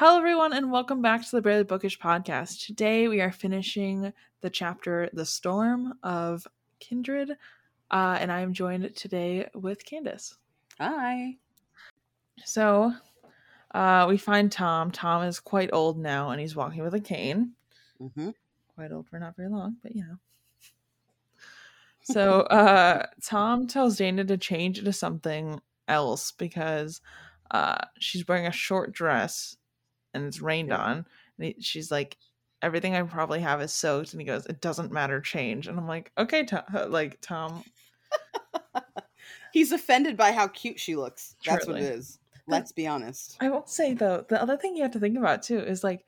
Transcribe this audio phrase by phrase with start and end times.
[0.00, 2.64] Hello, everyone, and welcome back to the Barely Bookish podcast.
[2.64, 6.46] Today, we are finishing the chapter "The Storm" of
[6.78, 7.32] Kindred,
[7.90, 10.36] uh, and I am joined today with Candace.
[10.78, 11.38] Hi.
[12.44, 12.92] So,
[13.74, 14.92] uh, we find Tom.
[14.92, 17.54] Tom is quite old now, and he's walking with a cane.
[18.00, 18.30] Mm-hmm.
[18.76, 20.18] Quite old for not very long, but you know.
[22.02, 27.00] So, uh, Tom tells Dana to change into something else because
[27.50, 29.56] uh, she's wearing a short dress
[30.14, 30.78] and it's rained Yeah.
[30.78, 31.06] on.
[31.38, 32.16] And he, she's like,
[32.62, 34.12] everything I probably have is soaked.
[34.12, 35.68] And he goes, it doesn't matter, change.
[35.68, 37.64] And I'm like, okay, Tom, uh, like Tom.
[39.52, 41.36] He's offended by how cute she looks.
[41.44, 42.18] That's what it is.
[42.46, 43.36] Let's be honest.
[43.40, 46.04] I will say though, the other thing you have to think about too is like,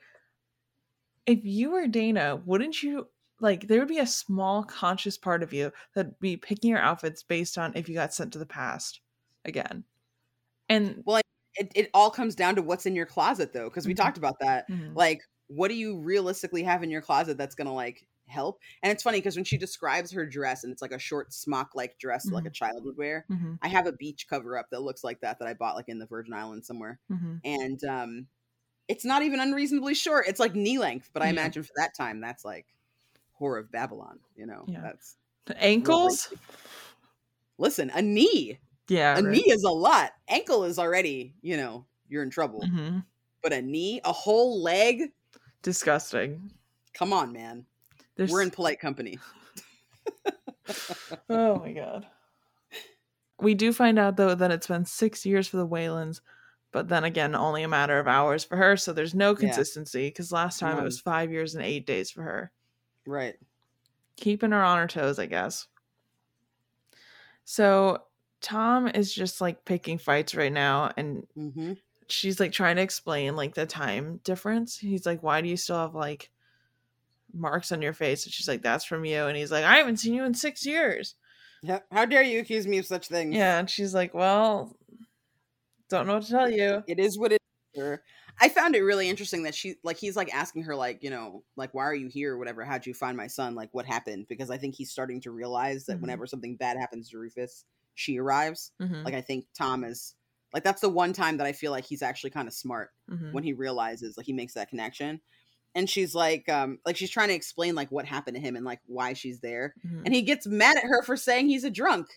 [1.27, 3.09] if you were Dana, wouldn't you
[3.41, 7.23] like there would be a small conscious part of you that'd be picking your outfits
[7.23, 9.01] based on if you got sent to the past
[9.45, 9.85] again.
[10.69, 11.03] And
[11.57, 13.97] It, it all comes down to what's in your closet, though, because we Mhm.
[13.97, 14.69] talked about that.
[14.69, 14.95] Mhm.
[14.95, 18.61] Like, what do you realistically have in your closet that's gonna like help?
[18.83, 21.71] And it's funny because when she describes her dress and it's like a short smock
[21.75, 23.27] like dress like a child would wear.
[23.29, 25.89] Mhm, I have a beach cover up that looks like that that I bought like
[25.89, 27.41] in the Virgin Islands somewhere, mhm.
[27.45, 28.29] and um,
[28.89, 30.27] it's not even unreasonably short.
[30.29, 31.33] It's like knee length, but I Yeah.
[31.33, 32.67] imagine for that time that's like
[33.41, 34.21] Whore of Babylon.
[34.37, 34.83] You know, Yeah.
[34.83, 35.17] that's
[35.57, 36.33] ankles.
[37.59, 38.59] listen a knee.
[38.91, 39.33] Yeah, a right.
[39.33, 40.11] knee is a lot.
[40.27, 42.61] Ankle is already, you know, you're in trouble.
[42.63, 43.05] Mhm.
[43.41, 45.13] But a knee, a whole leg,
[45.63, 46.51] disgusting.
[46.93, 47.67] come on, man.
[48.17, 49.21] There's We're in polite company.
[51.31, 52.07] oh my god.
[53.41, 56.21] We do find out though that it's been six years for the Weylins,
[56.73, 58.77] but then again, only a matter of hours for her.
[58.77, 62.23] So there's no consistency because last time it was five years and eight days for
[62.23, 62.51] her.
[63.07, 63.37] Right.
[64.17, 65.69] Keeping her on her toes, I guess.
[67.45, 68.03] So
[68.41, 71.73] Tom is just like picking fights right now, and hmm
[72.09, 74.79] she's like trying to explain like the time difference.
[74.79, 76.33] He's like, Why do you still have like
[77.33, 78.25] marks on your face?
[78.25, 79.25] And she's like, That's from you.
[79.27, 81.15] And he's like, I haven't seen you in six years.
[81.63, 83.43] Yeah, How dare you accuse me of such things?
[83.43, 84.77] Yeah, and she's like, "Well,
[85.89, 87.39] don't know what to tell you." It is what it
[87.75, 87.99] is.
[88.41, 91.45] I found it really interesting that she like he's like asking her like, you know,
[91.57, 92.65] like why are you here or whatever?
[92.65, 93.55] How'd you find my son?
[93.55, 94.27] Like what happened?
[94.29, 96.01] Because I think he's starting to realize that Mhm.
[96.01, 97.65] whenever something bad happens to Rufus,
[98.01, 98.73] she arrives.
[98.81, 100.15] Mhm, Like I think Tom is
[100.53, 103.33] like that's the one time that I feel like he's actually kind of smart mhm.
[103.33, 105.21] when he realizes like he makes that connection
[105.75, 108.65] and she's like um like she's trying to explain like what happened to him and
[108.65, 110.03] like why she's there Mhm.
[110.07, 112.09] and he gets mad at her for saying he's a drunk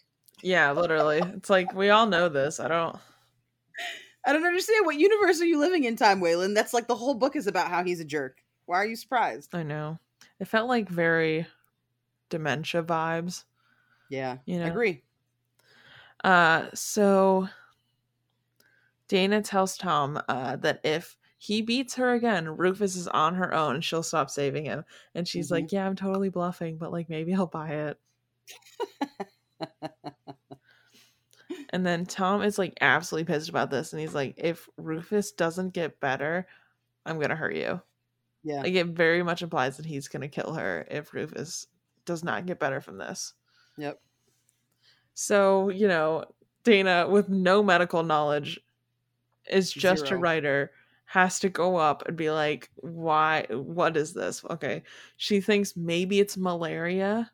[0.42, 1.20] yeah, literally.
[1.38, 2.60] It's like we all know this.
[2.60, 2.98] I don't.
[4.26, 7.14] i don't understand what universe are you living in Tom Weylin that's like the whole
[7.14, 10.00] book is about how he's a jerk why are you surprised I know.
[10.40, 11.46] It felt like very
[12.30, 13.44] dementia vibes.
[14.10, 14.66] yeah You know?
[14.66, 15.04] I agree
[16.24, 17.48] Uh, so
[19.08, 23.80] Dana tells Tom uh that if he beats her again, Rufus is on her own.
[23.82, 24.84] She'll stop saving him,
[25.16, 25.52] and she's Mhm.
[25.52, 28.00] like, "Yeah, I'm totally bluffing, but like maybe I'll buy it."
[31.72, 35.72] And then Tom is like absolutely pissed about this, and he's like, "If Rufus doesn't
[35.72, 36.48] get better,
[37.06, 37.82] I'm gonna hurt you."
[38.44, 41.68] yeah Like it very much implies that he's gonna kill her if Rufus
[42.06, 43.34] does not get better from this.
[43.78, 44.02] yep
[45.14, 46.26] So you know,
[46.64, 48.60] Dana, with no medical knowledge,
[49.50, 50.72] is just a writer,
[51.06, 53.46] has to go up and be like, "Why?
[53.50, 54.84] What is this?" Okay,
[55.18, 57.32] she thinks maybe it's malaria,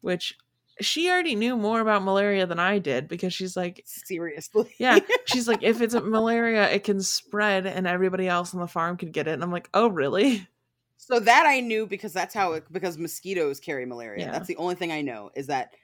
[0.00, 0.36] which
[0.80, 5.46] she already knew more about malaria than I did because she's like, seriously yeah, she's
[5.46, 9.12] like, if it's a malaria, it can spread and everybody else on the farm could
[9.12, 9.32] get it.
[9.32, 10.48] And I'm like, oh, really?
[11.02, 14.30] so that i knew because that's how it because mosquitoes carry malaria Yeah.
[14.30, 15.74] that's the only thing i know is that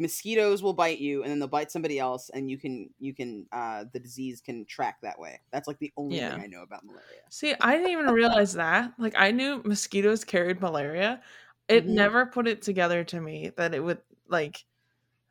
[0.00, 3.46] mosquitoes will bite you and then they'll bite somebody else and you can you can
[3.52, 6.22] uh the disease can track that way that's like the only Yeah.
[6.22, 8.94] thing i know about malaria See, I didn't even realize that.
[8.98, 11.22] Like, I knew mosquitoes carried malaria.
[11.68, 11.90] It Mhm.
[11.90, 14.64] never put it together to me that it would, like,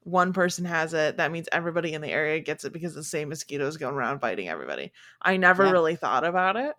[0.01, 1.17] one person has it.
[1.17, 4.49] That means everybody in the area gets it because the same mosquitoes going around biting
[4.49, 4.93] everybody.
[5.21, 5.71] I never Yeah.
[5.71, 6.75] really thought about it.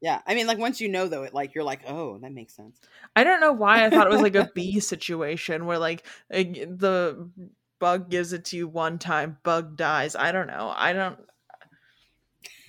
[0.00, 2.54] Yeah, I mean, like once you know though, it like you're like, oh, that makes
[2.54, 2.80] sense.
[3.16, 7.30] I don't know why I thought it was like a bee situation where, like, the
[7.78, 10.16] bug gives it to you one time, bug dies.
[10.16, 10.72] I don't know.
[10.74, 11.20] I don't.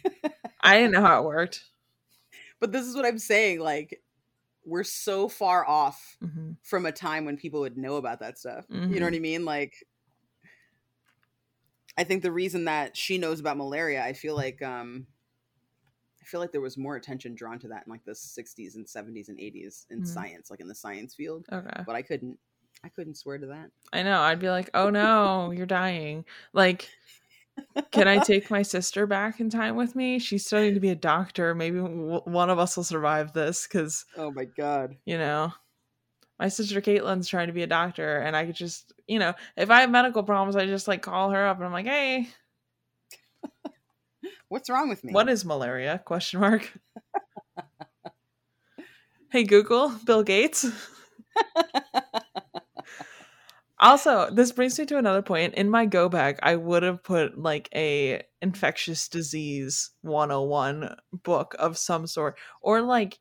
[0.62, 1.72] I didn't know how it worked.
[2.60, 3.60] But this is what I'm saying.
[3.60, 4.02] Like,
[4.66, 8.68] we're so far off hmm from a time when people would know about that stuff.
[8.88, 9.46] You know what I mean?
[9.46, 9.86] Like,
[11.98, 15.08] I think the reason that she knows about malaria, I feel like, um,
[16.26, 18.88] I feel like there was more attention drawn to that in like the 60s and
[18.88, 20.08] 70s and 80s in Mhm.
[20.08, 21.46] science, like in the science field.
[21.52, 21.84] Okay.
[21.86, 22.40] But I couldn't,
[22.84, 23.70] I couldn't swear to that.
[23.94, 24.22] I know.
[24.22, 26.26] I'd be like, oh no, you're dying.
[26.52, 26.90] Like,
[27.92, 30.20] Can I take my sister back in time with me?
[30.20, 31.56] She's studying to be a doctor.
[31.56, 34.98] Maybe w- one of us will survive this because, Oh my god.
[35.06, 35.54] you know,
[36.40, 39.70] my sister Caitlin's trying to be a doctor, and I could just, you know, if
[39.70, 42.28] I have medical problems, I just like call her up and I'm like, hey,
[44.50, 45.14] What's wrong with me?
[45.14, 46.02] what is malaria?
[46.06, 46.72] Question mark.
[49.32, 50.66] hey Google, Bill Gates.
[53.80, 55.56] also, this brings me to another point.
[55.56, 61.78] In my go bag, I would have put like a infectious disease 101 book of
[61.78, 62.38] some sort.
[62.62, 63.20] Or like,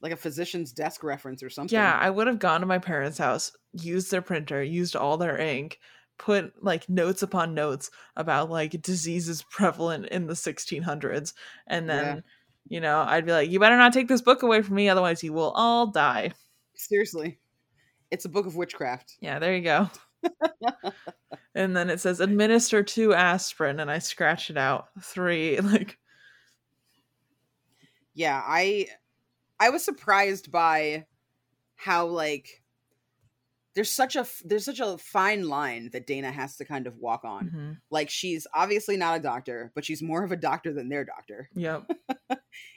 [0.00, 1.74] like a physician's desk reference or something.
[1.74, 5.38] yeah, I would have gone to my parents' house, used their printer, used all their
[5.38, 5.78] ink,
[6.18, 11.32] put like notes upon notes about like diseases prevalent in the 1600s.
[11.66, 12.20] And then, Yeah.
[12.68, 15.22] you know, I'd be like, you better not take this book away from me, otherwise
[15.22, 16.32] you will all die.
[16.74, 17.38] Seriously.
[18.10, 19.16] It's a book of witchcraft.
[19.20, 19.90] Yeah, there you go.
[21.54, 24.88] and then it says administer two aspirin, and I scratch it out.
[25.02, 25.98] Three, like,
[28.14, 28.88] Yeah, I
[29.60, 31.06] I was surprised by
[31.76, 32.62] how like
[33.78, 37.24] there's such a there's such a fine line that Dana has to kind of walk
[37.24, 37.52] on.
[37.52, 41.04] mhm, Like she's obviously not a doctor, but she's more of a doctor than their
[41.04, 41.50] doctor.
[41.54, 41.88] yep.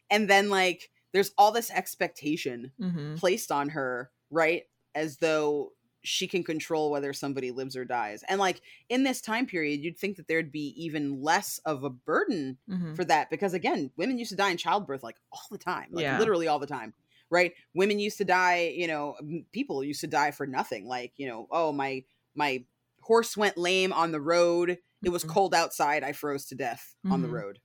[0.09, 4.63] And then like there's all this expectation hmm placed on her, right?
[4.95, 8.24] As though she can control whether somebody lives or dies.
[8.27, 11.89] And like in this time period, you'd think that there'd be even less of a
[11.89, 15.57] burden hmm for that because again, women used to die in childbirth like all the
[15.57, 16.09] time, like Yeah.
[16.09, 16.94] literally all the time.
[17.31, 17.54] Right?
[17.74, 19.16] Women used to die, you know,
[19.54, 20.88] people used to die for nothing.
[20.88, 22.04] Like, you know, oh my
[22.36, 22.66] my
[23.01, 24.78] horse went lame on the road.
[25.04, 25.25] It was Mhm.
[25.25, 26.04] cold outside.
[26.04, 27.31] I froze to death on the Mhm.
[27.31, 27.60] road.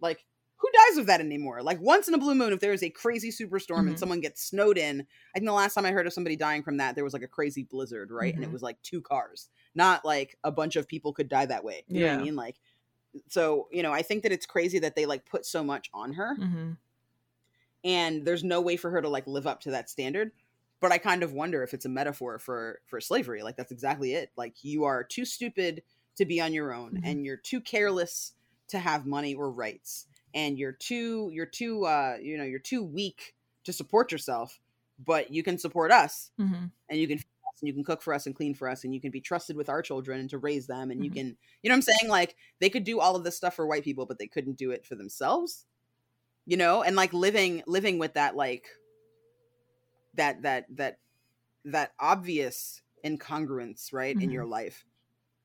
[0.00, 0.24] Like,
[0.56, 1.62] who dies of that anymore?
[1.62, 3.88] Like once in a blue moon, if there is a crazy superstorm Mhm.
[3.88, 5.00] and someone gets snowed in,
[5.34, 7.22] I think the last time I heard of somebody dying from that, there was like
[7.22, 8.34] a crazy blizzard, right?
[8.34, 8.52] And it Mhm.
[8.52, 11.84] was like two cars, not like a bunch of people could die that way.
[11.88, 12.14] You know what Yeah.
[12.14, 12.36] I mean?
[12.36, 12.56] Like,
[13.28, 16.14] so you know, I think that it's crazy that they like put so much on
[16.14, 16.72] her, hmm
[17.84, 20.32] and there's no way for her to like live up to that standard.
[20.80, 23.42] But I kind of wonder if it's a metaphor for for slavery.
[23.42, 24.32] Like that's exactly it.
[24.36, 25.82] Like you are too stupid
[26.16, 27.00] to be on your own, Mhm.
[27.02, 28.34] and you're too careless
[28.68, 32.82] to have money or rights, and you're too you're too uh you know you're too
[32.82, 33.34] weak
[33.64, 34.60] to support yourself.
[34.98, 37.18] But you can support us, hmm and you can
[37.62, 39.56] and you can cook for us and clean for us, and you can be trusted
[39.56, 41.12] with our children and to raise them, and you Mhm.
[41.12, 42.10] can you know what I'm saying?
[42.10, 44.70] Like they could do all of this stuff for white people, but they couldn't do
[44.70, 45.66] it for themselves.
[46.50, 48.68] You know, and like living living with that like
[50.14, 50.98] that that that
[51.64, 54.32] that obvious incongruence, right, in Mhm.
[54.32, 54.84] your life.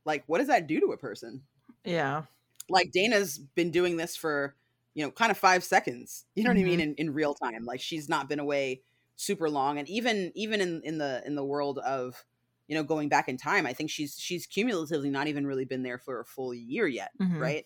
[0.05, 1.47] Like what does that do to a person?
[1.85, 2.25] Yeah.
[2.69, 4.55] Like Dana's been doing this for,
[4.93, 6.25] you know, kind of 5 seconds.
[6.35, 6.81] You know what I mean Mhm.
[6.81, 7.63] in in real time.
[7.65, 8.83] Like she's not been away
[9.17, 12.25] super long and even even in in the in the world of
[12.67, 15.83] you know going back in time i think she's she's cumulatively not even really been
[15.83, 17.39] there for a full year yet Mhm.
[17.39, 17.65] right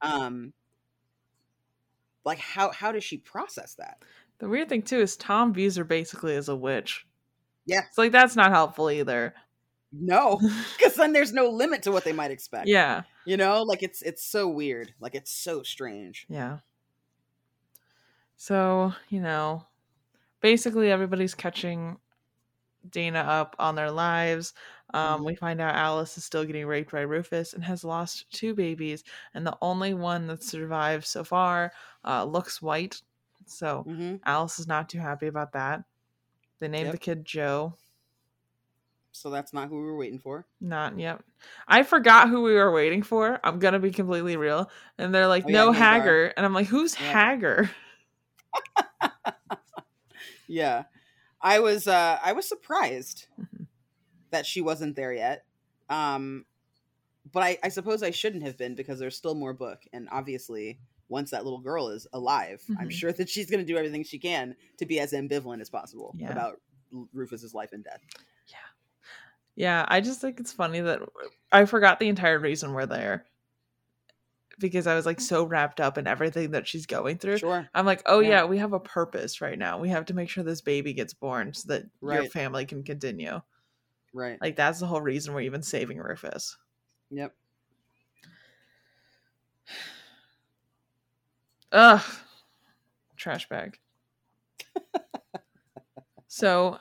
[0.00, 0.52] um
[2.24, 4.02] like how how does she process that
[4.38, 7.06] The weird thing too is Tom views her basically as a witch.
[7.66, 7.82] Yeah.
[7.88, 9.34] It's like that's not helpful either.
[9.92, 10.38] no
[10.78, 13.02] because then there's no limit to what they might expect yeah.
[13.24, 16.58] you know like it's it's so weird like it's so strange Yeah.
[18.40, 19.66] So, you know,
[20.40, 21.98] basically everybody's catching
[22.88, 24.54] Dana up on their lives.
[24.94, 25.24] Um, Mhm.
[25.24, 29.04] We find out Alice is still getting raped by Rufus and has lost two babies,
[29.34, 31.72] and the only one that survived so far
[32.04, 33.02] uh, looks white.
[33.46, 35.84] So hmm Alice is not too happy about that.
[36.60, 36.92] They named Yep.
[36.94, 37.74] the kid Joe.
[39.12, 41.20] so that's not who we were waiting for Not yet.
[41.66, 43.40] I forgot who we were waiting for.
[43.42, 44.70] I'm gonna be completely real.
[44.96, 46.00] And they're like, Oh, no Hagar.
[46.00, 46.32] Hagar.
[46.36, 47.12] And I'm like, who's Yeah.
[47.12, 47.70] Hagar?
[50.46, 50.84] yeah
[51.42, 53.57] i was uh i was surprised Mhm.
[54.30, 55.44] That she wasn't there yet
[55.90, 56.44] um
[57.32, 60.78] but I, I suppose i shouldn't have been because there's still more book and obviously
[61.08, 62.92] once that little girl is alive i'm Mhm.
[62.92, 66.14] sure that she's going to do everything she can to be as ambivalent as possible
[66.16, 66.30] Yeah.
[66.32, 66.60] about
[67.12, 68.00] rufus's life and death
[68.48, 68.56] Yeah,
[69.56, 69.84] yeah.
[69.88, 71.00] I just think it's funny that
[71.52, 73.26] I forgot the entire reason we're there
[74.58, 77.38] because I was like so wrapped up in everything that she's going through.
[77.38, 78.28] sure I'm like, oh Yeah.
[78.28, 78.44] yeah.
[78.46, 79.78] we have a purpose right now.
[79.78, 83.40] We have to make sure this baby gets born so that your family can continue.
[84.14, 86.56] Right Like that's the whole reason we're even saving Rufus.
[87.10, 87.34] yep
[91.72, 92.02] Ugh.
[93.16, 93.78] Trash bag.
[96.28, 96.78] so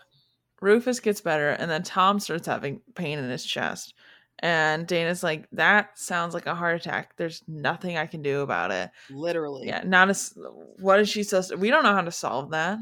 [0.61, 3.93] Rufus gets better, and then Tom starts having pain in his chest.
[4.39, 7.17] And Dana's like, that sounds like a heart attack.
[7.17, 8.91] There's nothing I can do about it.
[9.09, 10.37] literally Yeah, not as
[10.79, 12.77] what is she supposed to we don't know how to solve that.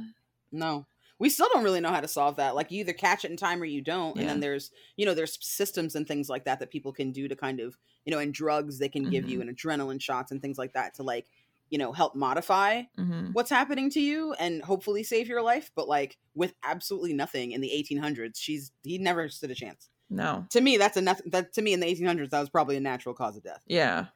[0.52, 0.86] no
[1.20, 2.56] we still don't really know how to solve that.
[2.56, 4.20] Like you either catch it in time or you don't.
[4.20, 7.28] And then there's, you know, there's systems and things like that that people can do
[7.28, 9.42] to kind of, you know, and drugs they can give you Mhm.
[9.42, 11.28] and adrenaline shots and things like that to like,
[11.70, 15.72] you know, help modify hmm what's happening to you and hopefully save your life.
[15.76, 19.90] But like with absolutely nothing in the 1800s, she's he never stood a chance.
[20.10, 20.50] No.
[20.52, 21.22] To me, that's enough.
[21.28, 23.66] That to me in the 1800s, that was probably a natural cause of death.
[23.66, 24.08] Yeah.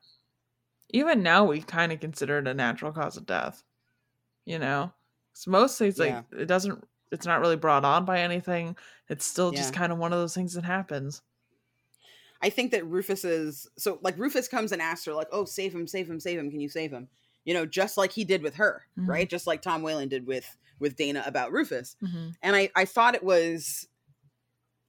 [0.91, 3.63] Even now, we kind of consider it a natural cause of death.
[4.46, 4.94] You know,
[5.43, 6.24] so most things like Yeah.
[6.31, 6.84] it doesn't.
[7.12, 8.77] It's not really brought on by anything.
[9.10, 11.22] It's still just kind of one of those things that happens.
[12.41, 15.74] I think that Rufus is so like Rufus comes and asks her like, "Oh, save
[15.75, 16.50] him, save him, save him!
[16.50, 17.10] Can you save him?"
[17.43, 19.08] You know, just like he did with her, Mhm.
[19.08, 19.29] right?
[19.29, 21.98] Just like Tom Weylin did with with Dana about Rufus.
[22.00, 23.88] hmm And I I thought it was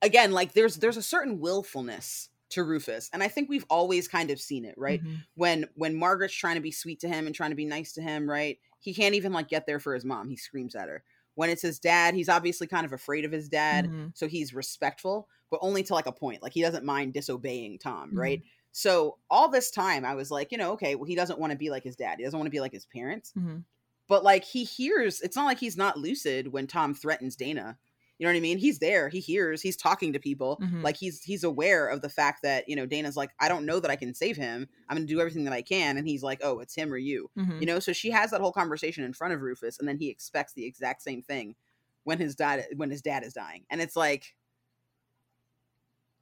[0.03, 4.31] again like there's there's a certain willfulness to Rufus, and I think we've always kind
[4.31, 5.03] of seen it, right?
[5.03, 5.25] Mhm.
[5.35, 8.03] When when Margaret's trying to be sweet to him and trying to be nice to
[8.03, 8.59] him, right?
[8.81, 10.29] He can't even like get there for his mom.
[10.29, 11.05] He screams at her.
[11.35, 14.11] When it's his dad, he's obviously kind of afraid of his dad Mhm.
[14.17, 18.13] so he's respectful but only to like a point like he doesn't mind disobeying tom
[18.13, 18.19] Mhm.
[18.19, 21.51] right so all this time i was like you know okay well he doesn't want
[21.53, 23.65] to be like his dad he doesn't want to be like his parents Mhm.
[24.07, 27.79] but like he hears it's not like he's not lucid when tom threatens dana
[28.21, 28.59] you know what i mean?
[28.59, 29.09] He's there.
[29.09, 29.63] He hears.
[29.63, 30.59] He's talking to people.
[30.63, 30.85] Mhm.
[30.85, 33.81] like he's he's aware of the fact that you know dana's like i don't know
[33.81, 34.69] that i can save him.
[34.89, 35.97] I'm gonna do everything that i can.
[35.97, 37.31] And he's like oh it's him or you.
[37.39, 37.59] Mhm.
[37.61, 40.09] you know so she has that whole conversation in front of rufus and then he
[40.11, 41.57] expects the exact same thing
[42.05, 43.65] when his dad when his dad is dying.
[43.71, 44.35] And it's like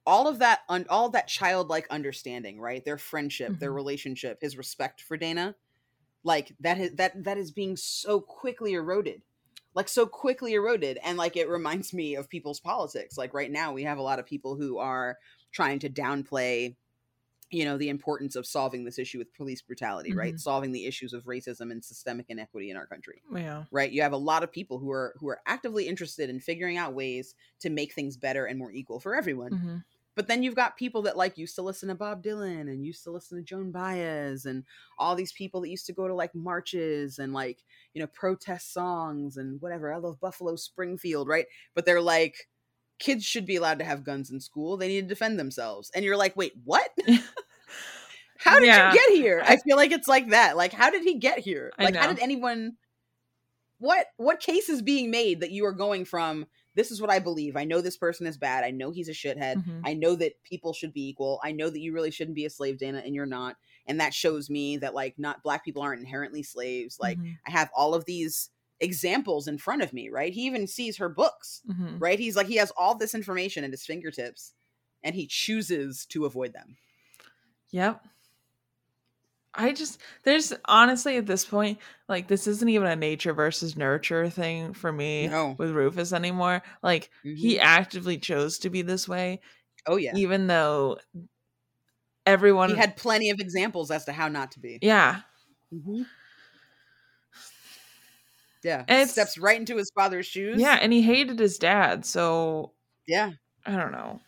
[0.07, 2.85] all of that un, all of that childlike understanding right?
[2.85, 3.76] Their friendship their Mhm.
[3.76, 5.55] relationship his respect for dana
[6.25, 9.23] like that is that that is being so quickly eroded
[9.78, 13.73] like so quickly eroded and like it reminds me of people's politics like right now
[13.73, 15.18] we have a lot of people who are
[15.52, 16.76] trying to downplay
[17.50, 20.40] you know the importance of solving this issue with police brutality right Mhm.
[20.40, 23.64] solving the issues of racism and systemic inequity in our country Yeah.
[23.70, 26.76] right you have a lot of people who are who are actively interested in figuring
[26.76, 29.78] out ways to make things better and more equal for everyone hmm
[30.19, 33.05] but then you've got people that like used to listen to Bob Dylan and used
[33.05, 34.65] to listen to Joan Baez and
[34.99, 37.63] all these people that used to go to like marches and like,
[37.95, 39.95] you know, protest songs and whatever.
[39.95, 41.47] I love Buffalo Springfield, right?
[41.73, 42.49] But they're like,
[42.99, 44.77] kids should be allowed to have guns in school.
[44.77, 45.89] They need to defend themselves.
[45.95, 46.91] And you're like, wait, what?
[48.39, 48.93] how did Yeah.
[48.93, 49.41] you get here?
[49.47, 50.57] I feel like it's like that.
[50.57, 51.71] Like, how did he get here?
[51.79, 52.73] Like, how did anyone
[53.79, 56.47] what what case is being made that you are going from
[56.78, 57.56] this is what I believe.
[57.56, 58.62] I know this person is bad.
[58.62, 59.56] I know he's a shithead.
[59.56, 59.80] Mhm.
[59.85, 61.40] I know that people should be equal.
[61.42, 63.56] I know that you really shouldn't be a slave, Dana, and you're not.
[63.85, 67.00] And that shows me that like not black people aren't inherently slaves.
[67.00, 67.37] Like Mhm.
[67.44, 70.32] I have all of these examples in front of me, right?
[70.32, 72.00] He even sees her books, Mhm.
[72.00, 72.18] right?
[72.20, 74.54] He's like he has all this information at his fingertips
[75.02, 76.76] and he chooses to avoid them.
[77.73, 78.04] Yep.
[79.55, 81.78] I just there's honestly at this point
[82.09, 85.55] like this isn't even a nature versus nurture thing for me No.
[85.59, 86.62] with Rufus anymore.
[86.83, 87.61] Like he Mhm.
[87.61, 89.40] actively chose to be this way
[89.87, 90.14] Oh yeah.
[90.17, 90.99] even though
[92.26, 94.78] everyone He had plenty of examples as to how not to be.
[94.83, 95.23] yeah.
[95.73, 96.05] Mhm.
[98.62, 98.85] Yeah.
[98.88, 100.61] And Steps right into his father's shoes.
[100.61, 102.73] Yeah, and he hated his dad, so
[103.07, 103.33] Yeah.
[103.64, 104.21] I don't know.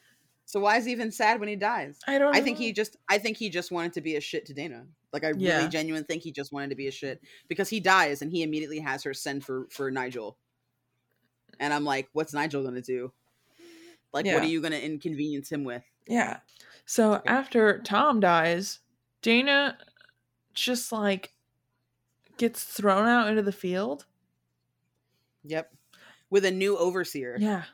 [0.47, 1.99] So why is he even sad when he dies?
[2.07, 4.47] I don't I think he just I think he just wanted to be a shit
[4.47, 4.87] to Dana.
[5.13, 5.69] Like I really Yeah.
[5.69, 8.79] genuinely think he just wanted to be a shit because he dies and he immediately
[8.81, 10.37] has her send for for Nigel.
[11.59, 13.13] And I'm like, what's Nigel going to do?
[14.13, 15.83] Like what are you going to inconvenience him with?
[16.07, 16.39] Yeah.
[16.87, 17.29] So Okay.
[17.29, 18.81] after Tom dies,
[19.23, 19.79] Dana
[20.55, 21.33] just like
[22.37, 24.07] gets thrown out into the field.
[25.45, 25.73] Yep.
[26.31, 27.37] With a new overseer.
[27.39, 27.65] Yeah.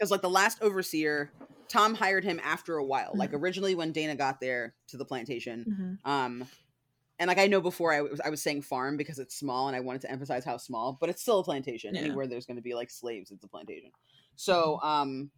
[0.00, 1.30] Cuz like the last overseer,
[1.68, 3.12] Tom hired him after a while.
[3.14, 6.08] Like originally when Dana got there to the plantation, Mhm.
[6.08, 6.48] um
[7.18, 9.76] and like I know before I was I was saying farm because it's small and
[9.76, 11.94] I wanted to emphasize how small, but it's still a plantation.
[11.94, 12.02] Yeah.
[12.02, 13.90] Anywhere there's going to be like slaves, it's a plantation.
[14.36, 15.30] So um,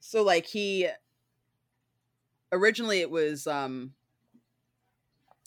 [0.00, 0.88] so like he
[2.52, 3.92] originally it was um,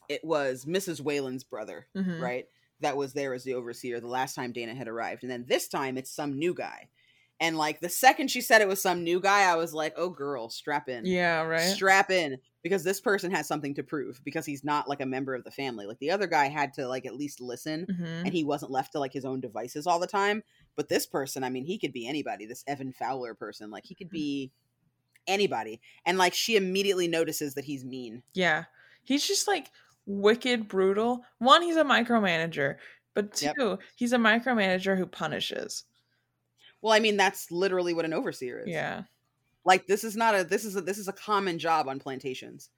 [0.07, 1.01] it was Mrs.
[1.01, 2.19] Weylin's brother, Mhm.
[2.21, 2.45] right?
[2.81, 5.67] That was there as the overseer the last time Dana had arrived, and then this
[5.67, 6.87] time it's some new guy.
[7.39, 10.09] And like the second she said it was some new guy, I was like, "Oh,
[10.09, 11.61] girl, strap in." Yeah, right.
[11.61, 15.33] strap in because this person has something to prove because he's not like a member
[15.33, 18.25] of the family like the other guy had to like at least listen Mhm.
[18.25, 20.43] and he wasn't left to like his own devices all the time
[20.75, 23.95] but this person i mean he could be anybody this evan fowler person like he
[23.95, 24.51] could be
[25.27, 28.65] anybody and like she immediately notices that he's mean Yeah.
[29.05, 29.71] He's just like
[30.05, 31.23] wicked brutal.
[31.37, 32.75] One, he's a micromanager,
[33.13, 33.79] but two, Yep.
[33.95, 35.85] he's a micromanager who punishes.
[36.81, 38.69] Well i mean that's literally what an overseer is.
[38.69, 39.03] Yeah.
[39.65, 42.69] like this is not a this is a this is a common job on plantations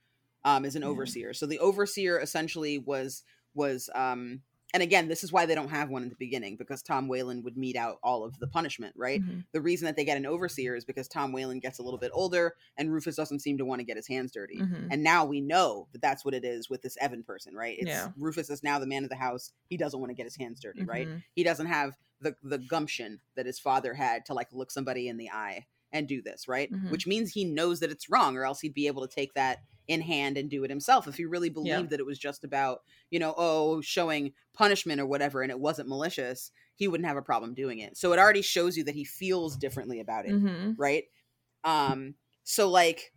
[0.43, 1.34] um is an overseer.
[1.34, 4.41] So the overseer essentially was was um
[4.74, 7.44] and again, this is why they don't have one in the beginning because Tom Weylin
[7.44, 9.22] would mete out all of the punishment, right?
[9.22, 9.46] Mhm.
[9.51, 12.12] The reason that they get an overseer is because Tom Weylin gets a little bit
[12.13, 14.58] older and Rufus doesn't seem to want to get his hands dirty.
[14.60, 14.88] Mhm.
[14.92, 17.78] And now we know that that's what it is with this Evan person, right?
[17.80, 18.12] It's Yeah.
[18.18, 19.51] Rufus is now the man of the house.
[19.70, 21.08] He doesn't want to get his hands dirty, right?
[21.08, 21.24] Mhm.
[21.34, 25.18] He doesn't have the the gumption that his father had to like look somebody in
[25.18, 26.71] the eye and do this, right?
[26.71, 26.88] Mhm.
[26.88, 29.60] Which means he knows that it's wrong, or else he'd be able to take that
[29.88, 32.79] in hand and do it himself if he really believed that it was just about,
[33.10, 37.21] you know, oh, showing punishment or whatever and it wasn't malicious, he wouldn't have a
[37.21, 37.98] problem doing it.
[37.98, 40.77] So it already shows you that he feels differently about it Mhm.
[40.77, 41.03] right?
[41.63, 43.13] Um, so like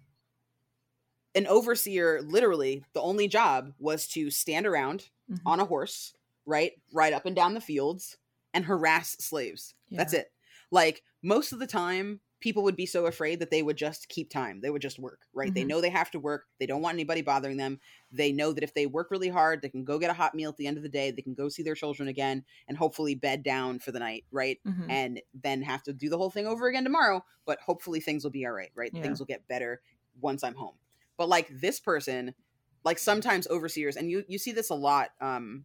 [1.35, 5.45] an overseer, literally, the only job was to stand around Mhm.
[5.45, 6.15] on a horse,
[6.47, 8.19] right, ride up and down the fields
[8.53, 9.75] and harass slaves.
[9.97, 10.33] That's it.
[10.71, 14.29] Like most of the time, people would be so afraid that they would just keep
[14.29, 14.61] time.
[14.61, 15.53] They would just work, right?
[15.55, 15.69] They Mhm.
[15.69, 16.45] know they have to work.
[16.61, 17.81] They don't want anybody bothering them.
[18.13, 20.51] They know that if they work really hard, they can go get a hot meal
[20.51, 21.11] at the end of the day.
[21.11, 24.61] They can go see their children again and hopefully bed down for the night, right?
[24.67, 24.91] Mhm.
[24.91, 27.25] and then have to do the whole thing over again tomorrow.
[27.47, 28.93] But hopefully things will be all right, right?
[28.93, 29.01] Yeah.
[29.01, 29.81] Things will get better
[30.21, 30.77] once I'm home.
[31.17, 32.35] But like this person,
[32.85, 35.13] like sometimes overseers, and you you see this a lot.
[35.19, 35.65] Um,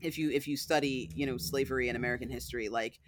[0.00, 2.98] if you if you study you know slavery and American history, like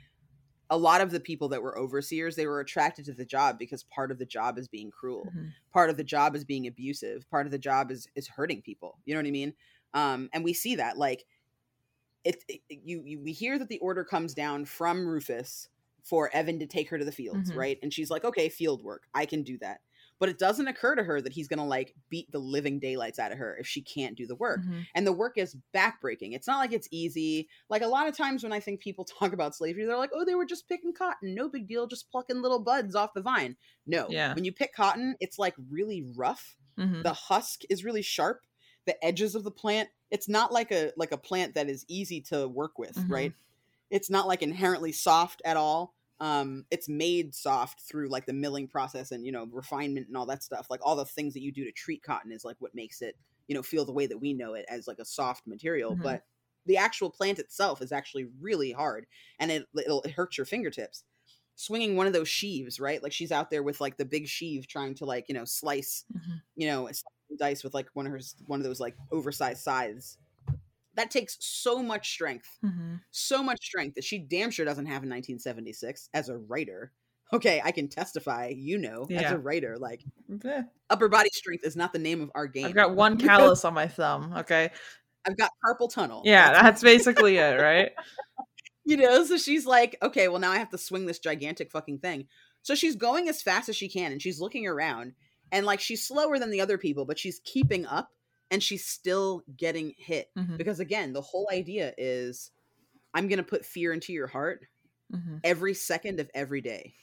[0.70, 3.84] a lot of the people that were overseers, they were attracted to the job because
[3.84, 5.34] part of the job is being cruel.
[5.34, 5.54] Mhm.
[5.72, 7.28] part of the job is being abusive.
[7.30, 9.00] Part of the job is is hurting people.
[9.04, 9.54] You know what i mean?
[9.94, 11.26] Um and we see that like
[12.24, 15.68] it, it you, you we hear that the order comes down from rufus
[16.02, 17.54] for evan to take her to the fields Mhm.
[17.54, 17.78] right?
[17.82, 19.08] And she's like okay field work.
[19.14, 19.80] I can do that
[20.18, 23.32] but it doesn't occur to her that he's gonna like beat the living daylights out
[23.32, 24.86] of her if she can't do the work Mhm.
[24.94, 26.34] and the work is backbreaking.
[26.34, 27.48] It's not like it's easy.
[27.68, 30.24] Like a lot of times when I think people talk about slavery, they're like, "Oh,
[30.24, 33.56] they were just picking cotton, no big deal, just plucking little buds off the vine."
[33.86, 34.34] No, Yeah.
[34.34, 36.56] when you pick cotton, it's like really rough.
[36.78, 37.02] Mhm.
[37.02, 38.46] The husk is really sharp.
[38.86, 42.20] The edges of the plant, it's not like a like a plant that is easy
[42.22, 43.10] to work with, Mhm.
[43.10, 43.32] right?
[43.90, 45.94] It's not like inherently soft at all.
[46.18, 50.26] Um, it's made soft through like the milling process and you know refinement and all
[50.26, 50.68] that stuff.
[50.70, 53.16] Like all the things that you do to treat cotton is like what makes it
[53.48, 56.02] you know feel the way that we know it as like a soft material Mhm.
[56.02, 56.22] but
[56.64, 59.06] the actual plant itself is actually really hard
[59.38, 61.04] and it it'll it hurts your fingertips
[61.54, 64.66] swinging one of those sheaves right like she's out there with like the big sheave
[64.66, 66.42] trying to like you know slice Mhm.
[66.56, 66.88] you know
[67.38, 70.18] dice with like one of her one of those like oversized scythes
[70.96, 73.00] that takes so much strength Mhm.
[73.10, 76.92] so much strength that she damn sure doesn't have in 1976 as a writer
[77.32, 80.02] okay i can testify you know as a writer like
[80.44, 83.64] Eh, upper body strength is not the name of our game I've got one callus
[83.64, 84.32] on my thumb.
[84.38, 84.70] Okay.
[85.26, 86.22] I've got carpal tunnel.
[86.24, 87.90] Yeah, that's basically it, right?
[88.84, 91.98] you know, so she's like, okay, well now I have to swing this gigantic fucking
[91.98, 92.26] thing.
[92.62, 95.14] So she's going as fast as she can and she's looking around
[95.52, 98.10] and like she's slower than the other people, but she's keeping up
[98.50, 100.30] and she's still getting hit.
[100.36, 100.56] Mhm.
[100.56, 102.50] Because again, the whole idea is
[103.14, 104.66] I'm going to put fear into your heart
[105.12, 105.44] Mhm.
[105.44, 106.94] every second of every day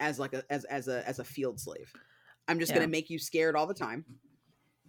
[0.00, 1.96] as like a as as a as a field slave.
[2.48, 2.74] I'm just Yeah.
[2.74, 4.06] going to make you scared all the time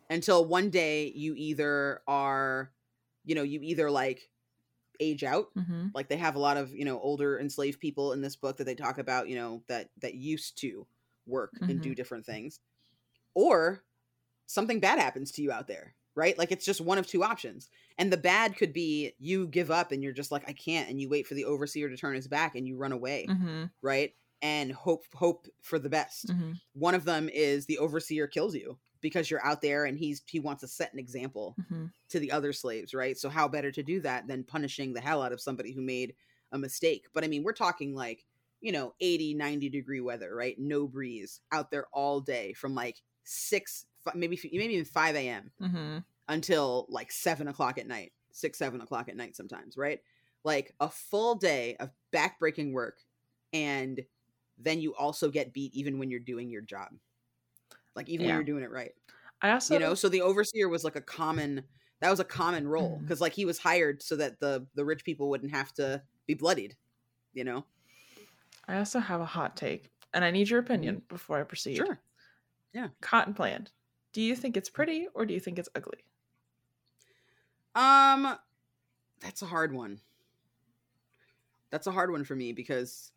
[0.10, 2.74] until one day you either are
[3.26, 4.32] you know, you either like
[5.00, 5.94] age out Mhm.
[5.94, 8.66] like they have a lot of you know older enslaved people in this book that
[8.66, 10.88] they talk about you know that that used to
[11.26, 12.60] work and do different things
[13.36, 13.84] or
[14.50, 17.70] something bad happens to you out there right like it's just one of two options
[18.00, 21.00] and the bad could be you give up and you're just like i can't and
[21.00, 23.70] you wait for the overseer to turn his back and you run away Mhm.
[23.82, 26.60] right and hope hope for the best Mhm.
[26.74, 30.40] one of them is the overseer kills you because you're out there and he's he
[30.40, 31.92] wants to set an example Mhm.
[32.10, 33.18] to the other slaves, right?
[33.18, 36.16] So how better to do that than punishing the hell out of somebody who made
[36.52, 37.08] a mistake?
[37.14, 38.26] But I mean, we're talking like,
[38.60, 40.60] you know, 80, 90 degree weather, right?
[40.60, 45.52] No breeze out there all day from like 6 fi- maybe maybe even 5 a.m.
[45.60, 46.04] Mhm.
[46.28, 50.02] until like 7 o'clock at night 6 7 o'clock at night sometimes right
[50.44, 53.02] like a full day of backbreaking work
[53.54, 54.02] and
[54.58, 56.90] then you also get beat even when you're doing your job
[57.96, 58.28] like even Yeah.
[58.28, 58.94] when you're doing it right
[59.42, 61.64] I also you know so the overseer was like a common
[62.02, 65.04] that was a common role because like he was hired so that the the rich
[65.04, 66.78] people wouldn't have to be bloodied
[67.34, 67.66] you know
[68.68, 71.78] I also have a hot take, and I need your opinion before I proceed.
[71.78, 72.00] sure
[72.74, 72.90] Yeah.
[73.02, 73.72] Cotton plant.
[74.12, 76.04] Do you think it's pretty or do you think it's ugly?
[77.76, 78.38] um
[79.22, 80.02] that's a hard one
[81.72, 83.12] that's a hard one for me because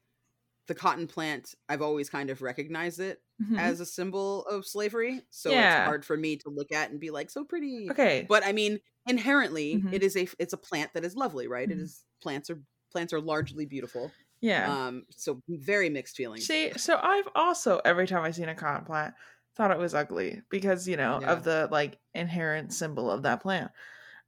[0.69, 3.59] the cotton plant i've always kind of recognized it Mhm.
[3.59, 5.81] as a symbol of slavery so Yeah.
[5.81, 8.27] it's hard for me to look at and be like so pretty okay.
[8.29, 9.93] but i mean inherently Mhm.
[9.93, 11.83] it is a it's a plant that is lovely right it Mhm.
[11.83, 14.87] is plants are plants are largely beautiful yeah.
[14.89, 18.85] um so very mixed feelings See, so I've also every time I've seen a cotton
[18.85, 19.15] plant
[19.55, 21.33] thought it was ugly because you know Yeah.
[21.33, 23.71] of the like inherent symbol of that plant.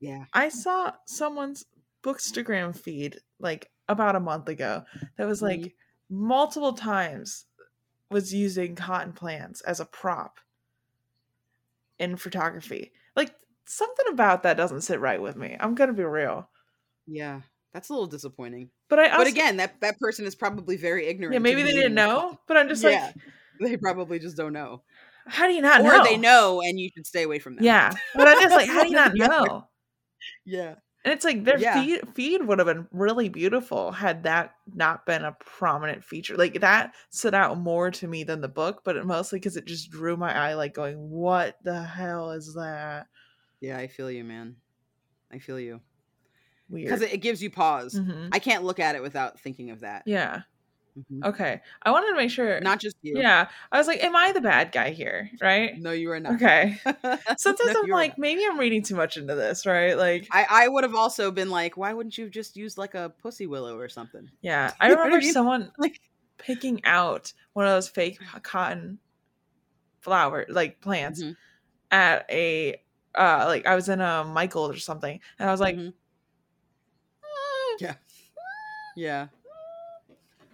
[0.00, 1.64] yeah I saw someone's
[2.02, 4.84] bookstagram feed like about a month ago
[5.16, 5.72] that was like Mhm.
[6.10, 7.46] multiple times
[8.10, 10.38] was using cotton plants as a prop
[11.98, 12.92] in photography.
[13.16, 13.34] Like
[13.64, 15.56] something about that doesn't sit right with me.
[15.58, 16.48] I'm gonna be real.
[17.06, 17.40] Yeah,
[17.72, 18.70] that's a little disappointing.
[18.88, 21.34] But I also, but again, that that person is probably very ignorant.
[21.34, 22.38] yeah, maybe they didn't know.
[22.46, 23.06] But I'm just Yeah.
[23.06, 23.14] like,
[23.60, 24.82] They probably just don't know,
[25.26, 26.04] how do you not or know?
[26.04, 27.64] they know and you should stay away from them.
[27.64, 29.68] Yeah, but I'm just like, how do you not know?
[30.44, 31.74] yeah, And it's like their Yeah.
[31.82, 36.36] feed feed would have been really beautiful had that not been a prominent feature.
[36.36, 39.66] Like that stood out more to me than the book, but it, mostly because it
[39.66, 40.54] just drew my eye.
[40.54, 43.06] Like going, what the hell is that?
[43.60, 43.76] yeah.
[43.78, 44.56] I feel you, man.
[45.32, 45.80] I feel you
[46.68, 46.86] Weird.
[46.86, 47.94] because it, it gives you pause.
[47.94, 48.28] Mhm.
[48.32, 50.02] I can't look at it without thinking of that.
[50.06, 50.42] Yeah.
[50.96, 51.24] Mhm.
[51.24, 51.60] Okay.
[51.82, 52.60] I wanted to make sure.
[52.60, 53.14] Not just you.
[53.18, 53.48] Yeah.
[53.72, 55.28] I was like, am I the bad guy here?
[55.40, 55.76] Right.
[55.78, 56.34] No, you are not.
[56.34, 56.78] Okay.
[57.36, 58.18] Sometimes No, I'm like, not.
[58.18, 59.96] maybe I'm reading too much into this, right?
[59.98, 63.10] Like, I, I would have also been like, why wouldn't you just used like a
[63.18, 64.30] pussy willow or something?
[64.40, 64.72] yeah.
[64.80, 66.00] I You know what I remember someone Like-
[66.38, 68.98] picking out one of those fake cotton
[70.00, 71.36] flower like plants Mhm,
[71.90, 72.82] at a
[73.14, 75.92] uh like I was in a Michael's or something and I was like mhm.
[77.22, 77.94] "Mm, Yeah.
[78.96, 79.28] Yeah.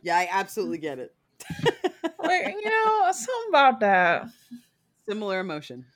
[0.03, 1.15] Yeah, I absolutely get it.
[2.19, 4.29] like you know something about that
[5.09, 5.87] Similar emotion.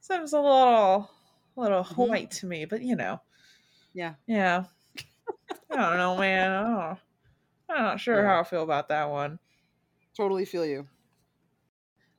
[0.00, 1.10] seems a little
[1.56, 2.08] little Mhm.
[2.08, 3.20] white to me but you know
[3.94, 4.14] Yeah.
[4.26, 4.64] yeah
[5.70, 6.98] I don't know man I don't,
[7.70, 8.28] I'm not sure Yeah.
[8.28, 9.38] how I feel about that one
[10.16, 10.88] Totally feel you.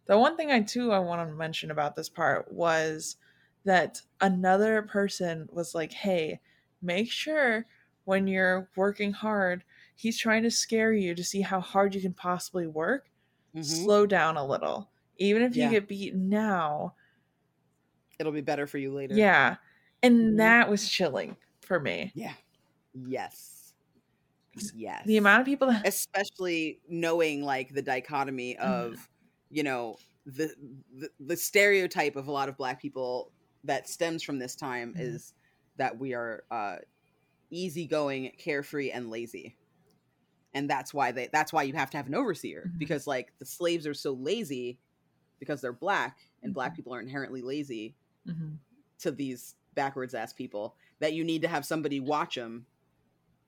[0.07, 3.17] The one thing I too I want to mention about this part was
[3.63, 6.41] that another person was like, "Hey,
[6.81, 7.65] make sure
[8.03, 9.63] when you're working hard,
[9.95, 13.09] he's trying to scare you to see how hard you can possibly work.
[13.53, 13.85] Mhm.
[13.85, 14.91] Slow down a little.
[15.17, 16.95] Even if you get beaten now,
[18.19, 19.29] It'll be better for you later.
[19.29, 19.57] yeah."
[20.03, 20.39] And Mhm.
[20.39, 22.13] that was chilling for me.
[22.13, 22.35] Yeah.
[22.93, 23.73] Yes.
[24.71, 25.05] Yes.
[25.05, 28.95] The amount of people that especially knowing like the dichotomy Mm-hmm.
[28.97, 29.09] of
[29.49, 30.55] you know the,
[30.95, 34.95] the the stereotype of a lot of black people that stems from this time Mhm.
[34.97, 35.33] is
[35.77, 36.77] that we are uh
[37.51, 39.57] easygoing carefree and lazy
[40.55, 42.79] and that's why they that's why you have to have an overseer Mhm.
[42.79, 44.79] because like the slaves are so lazy
[45.39, 46.75] because they're black and black Mhm.
[46.77, 47.95] people are inherently lazy
[48.27, 48.57] Mhm.
[48.99, 52.65] to these backwards ass people that you need to have somebody watch them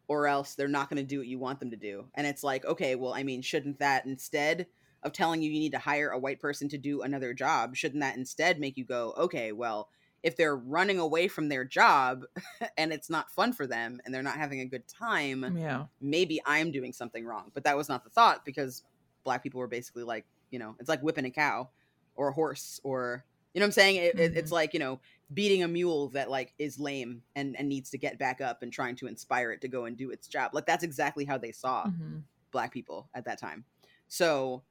[0.08, 2.10] or else they're not going to do what you want them to do.
[2.14, 4.68] And it's like, okay, well, I mean, shouldn't that instead
[5.04, 8.02] of telling you you need to hire a white person to do another job, shouldn't
[8.02, 9.90] that instead make you go, okay, well,
[10.24, 12.24] if they're running away from their job
[12.78, 15.86] and it's not fun for them and they're not having a good time, yeah.
[16.02, 17.52] maybe I'm doing something wrong.
[17.54, 18.84] But that was not the thought because
[19.24, 21.70] black people were basically like, you know, it's like whipping a cow
[22.16, 23.96] or a horse or, you know what I'm saying?
[23.98, 25.00] It, it- it's like, you know,
[25.34, 28.72] beating a mule that like is lame and, and needs to get back up and
[28.74, 30.52] trying to inspire it to go and do its job.
[30.54, 32.24] Like that's exactly how they saw Mhm.
[32.52, 33.66] black people at that time.
[34.08, 34.64] So,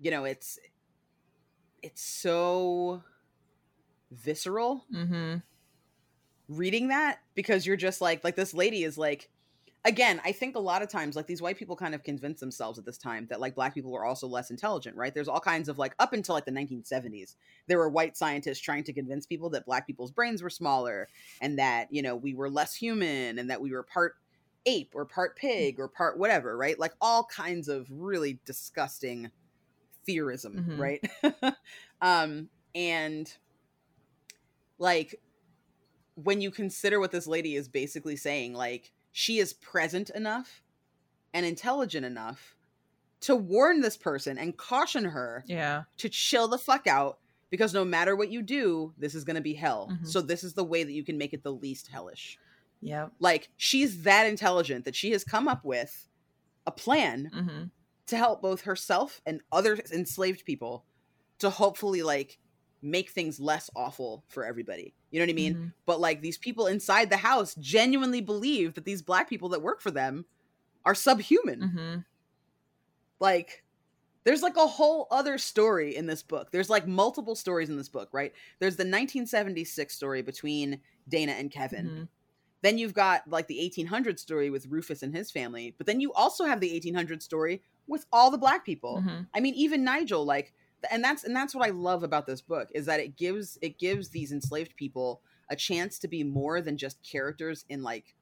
[0.00, 0.58] you know, it's,
[1.82, 3.02] it's so
[4.10, 5.36] visceral mm-hmm.
[6.48, 9.28] reading that because you're just like like this lady is like
[9.84, 12.78] again i think a lot of times like these white people kind of convince themselves
[12.78, 15.68] at this time that like black people were also less intelligent right there's all kinds
[15.68, 17.34] of like up until like the 1970s
[17.66, 21.06] there were white scientists trying to convince people that black people's brains were smaller
[21.40, 24.14] and that you know we were less human and that we were part
[24.66, 29.30] ape or part pig or part whatever right like all kinds of really disgusting
[30.04, 30.78] theorism Mhm.
[30.78, 31.54] right
[32.00, 33.36] um and
[34.78, 35.20] like
[36.14, 40.62] when you consider what this lady is basically saying, like she is present enough
[41.32, 42.54] and intelligent enough
[43.20, 45.84] to warn this person and caution her Yeah.
[45.98, 47.18] to chill the fuck out
[47.50, 49.88] because no matter what you do, this is going to be hell.
[49.90, 50.06] Mhm.
[50.06, 52.38] So this is the way that you can make it the least hellish.
[52.80, 53.08] Yeah.
[53.18, 56.08] Like she's that intelligent that she has come up with
[56.66, 57.70] a plan Mhm.
[58.06, 60.84] to help both herself and other enslaved people
[61.38, 62.38] to hopefully like
[62.82, 64.94] make things less awful for everybody.
[65.10, 65.54] You know what I mean?
[65.54, 65.72] Mhm.
[65.86, 69.80] But like these people inside the house genuinely believe that these black people that work
[69.80, 70.26] for them
[70.84, 71.60] are subhuman.
[71.60, 72.04] Mhm.
[73.20, 73.64] Like
[74.24, 76.50] there's like a whole other story in this book.
[76.50, 78.32] There's like multiple stories in this book, right?
[78.58, 81.86] There's the 1976 story between Dana and Kevin.
[81.88, 82.08] Mhm.
[82.60, 85.74] Then you've got like the 1800 story with Rufus and his family.
[85.78, 89.02] But then you also have the 1800 story with all the black people.
[89.02, 89.28] Mhm.
[89.32, 90.52] I mean, even Nigel, like,
[90.90, 93.78] and that's and that's what I love about this book is that it gives it
[93.78, 98.14] gives these enslaved people a chance to be more than just characters in like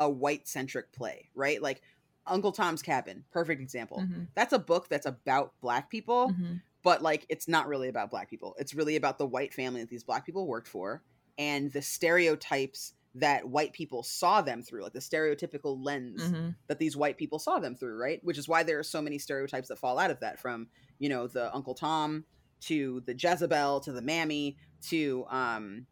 [0.00, 1.60] a white centric play, right?
[1.62, 1.82] Like
[2.26, 3.98] Uncle Tom's Cabin, perfect example.
[3.98, 4.28] Mhm.
[4.34, 6.62] That's a book that's about black people, Mhm.
[6.82, 8.54] but like it's not really about black people.
[8.58, 11.02] It's really about the white family that these black people worked for
[11.38, 16.78] and the stereotypes that white people saw them through, like the stereotypical lens hmm that
[16.78, 18.20] these white people saw them through, right?
[18.22, 21.08] Which is why there are so many stereotypes that fall out of that from, you
[21.08, 22.26] know, the Uncle Tom
[22.62, 25.86] to the Jezebel to the Mammy to um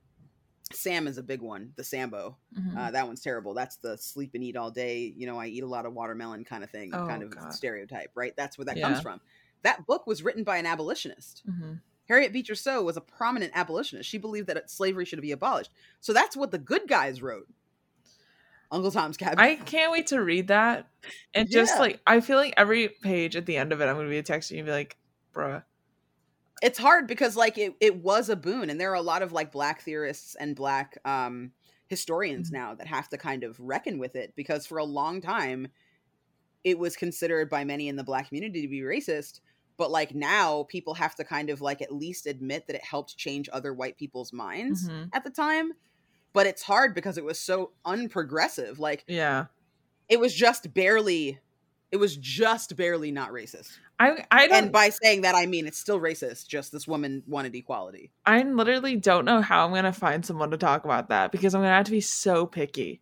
[0.72, 2.38] Sam is a big one, the Sambo.
[2.54, 3.52] hmm Uh, that one's terrible.
[3.54, 6.44] That's the sleep and eat all day, you know, I eat a lot of watermelon
[6.44, 7.50] kind of thing, Oh, kind of God.
[7.50, 8.34] stereotype, right?
[8.36, 9.20] That's where that comes from.
[9.64, 11.44] That book was written by an abolitionist.
[11.44, 14.08] hmm Harriet Beecher Stowe was a prominent abolitionist.
[14.10, 15.70] She believed that slavery should be abolished.
[16.00, 17.46] So that's what the good guys wrote.
[18.72, 19.38] Uncle Tom's Cabin.
[19.38, 20.88] I can't wait to read that.
[21.34, 24.08] And just like I feel like every page at the end of it, I'm gonna
[24.08, 24.96] be texting you and be like,
[25.32, 25.62] bruh.
[26.62, 29.32] it's hard because like it, it was a boon and there are a lot of
[29.32, 31.52] like black theorists and black um
[31.86, 32.54] historians Mhm.
[32.54, 35.68] now that have to kind of reckon with it because for a long time
[36.64, 39.40] it was considered by many in the black community to be racist
[39.80, 43.16] but like now people have to kind of like at least admit that it helped
[43.16, 45.08] change other white people's minds Mhm.
[45.14, 45.72] at the time
[46.34, 49.46] but it's hard because it was so unprogressive like Yeah.
[50.08, 51.40] it was just barely
[51.90, 55.66] it was just barely not racist I I don't and by saying that i mean
[55.66, 59.92] it's still racist just this woman wanted equality I literally don't know how I'm gonna
[59.94, 63.00] find someone to talk about that because I'm gonna have to be so picky.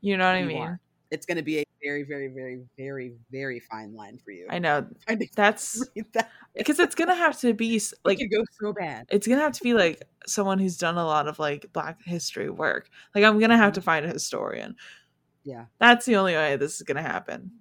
[0.00, 0.62] You know what I mean?
[0.62, 0.80] are.
[1.10, 4.58] It's going to be a very very very very very fine line for you I
[4.58, 4.86] know
[5.34, 9.42] that's that because it's gonna have to be like it go so bad it's gonna
[9.42, 12.90] have to be like someone who's done a lot of like black history work.
[13.14, 14.72] Like I'm gonna have to find a historian.
[14.72, 15.50] Mm-hmm.
[15.50, 15.64] Yeah.
[15.78, 17.52] That's the only way this is gonna happen.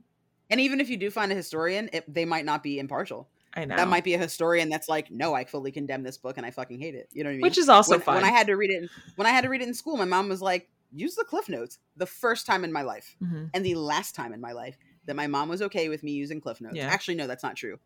[0.49, 3.65] and even if you do find a historian it, they might not be impartial I
[3.65, 3.75] know.
[3.75, 6.51] that might be a historian that's like no i fully condemn this book and i
[6.51, 8.15] fucking hate it you know what i mean which is also when, fine.
[8.15, 9.97] when i had to read it in, when i had to read it in school
[9.97, 13.49] my mom was like use the cliff notes the first time in my life Mhm.
[13.53, 16.39] and the last time in my life that my mom was okay with me using
[16.41, 16.87] cliff notes Yeah.
[16.87, 17.79] actually no that's not true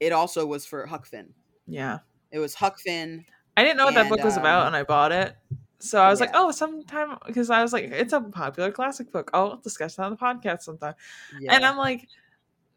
[0.00, 1.34] it also was for huck finn
[1.66, 1.98] Yeah.
[2.30, 3.24] it was huck finn
[3.56, 5.36] I didn't know what that book was about um, and I bought it.
[5.80, 9.30] So I was like, oh, sometime because I was like, it's a popular classic book.
[9.34, 10.94] I'll discuss that on the podcast sometime.
[11.40, 11.54] yeah.
[11.54, 12.06] And I'm like,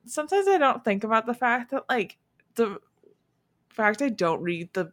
[0.08, 2.18] sometimes I don't think about the fact that like
[2.56, 2.80] the
[3.70, 4.92] fact I don't read the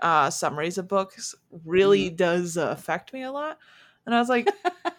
[0.00, 1.34] uh summaries of books
[1.64, 2.16] really Mm-hmm.
[2.16, 3.58] does uh, affect me a lot.
[4.06, 4.48] And I was like,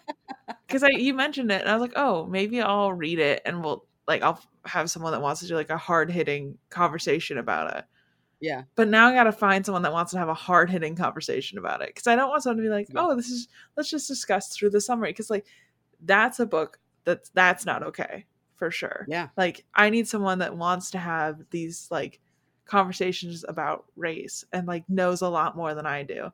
[0.66, 3.62] because I you mentioned it, and I was like, oh, maybe I'll read it and
[3.64, 7.76] we'll like I'll have someone that wants to do like a hard hitting conversation about
[7.76, 7.84] it.
[8.40, 8.62] Yeah.
[8.74, 11.82] But now I gotta find someone that wants to have a hard hitting conversation about
[11.82, 13.00] it because I don't want someone to be like, Yeah.
[13.00, 15.46] oh, this is let's just discuss through the summary because like
[16.02, 19.06] that's a book that's that's not okay for sure.
[19.08, 19.28] Yeah.
[19.36, 22.20] Like I need someone that wants to have these like
[22.70, 26.30] conversations about race and like knows a lot more than I do.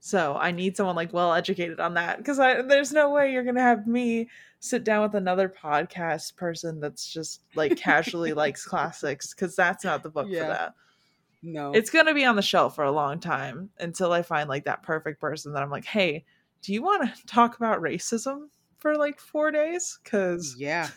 [0.00, 3.62] So I need someone like well educated on that because there's no way you're gonna
[3.62, 4.28] have me
[4.60, 10.02] sit down with another podcast person that's just like casually likes classics because that's not
[10.02, 10.42] the book Yeah.
[10.42, 10.74] for that.
[11.42, 14.64] no It's gonna be on the shelf for a long time until I find like
[14.66, 16.24] that perfect person that I'm like, hey,
[16.60, 18.48] do you want to talk about racism
[18.78, 19.98] for like four days?
[20.04, 20.88] Because yeah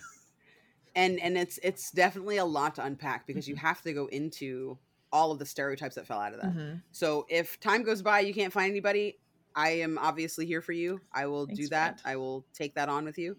[0.97, 3.65] and and it's it's definitely a lot to unpack because you Mm-hmm.
[3.67, 4.77] have to go into
[5.13, 6.81] all of the stereotypes that fell out of that Mhm.
[6.91, 9.17] so if time goes by you can't find anybody
[9.55, 12.13] i am obviously here for you i will do that friend.
[12.13, 13.37] i will take that on with you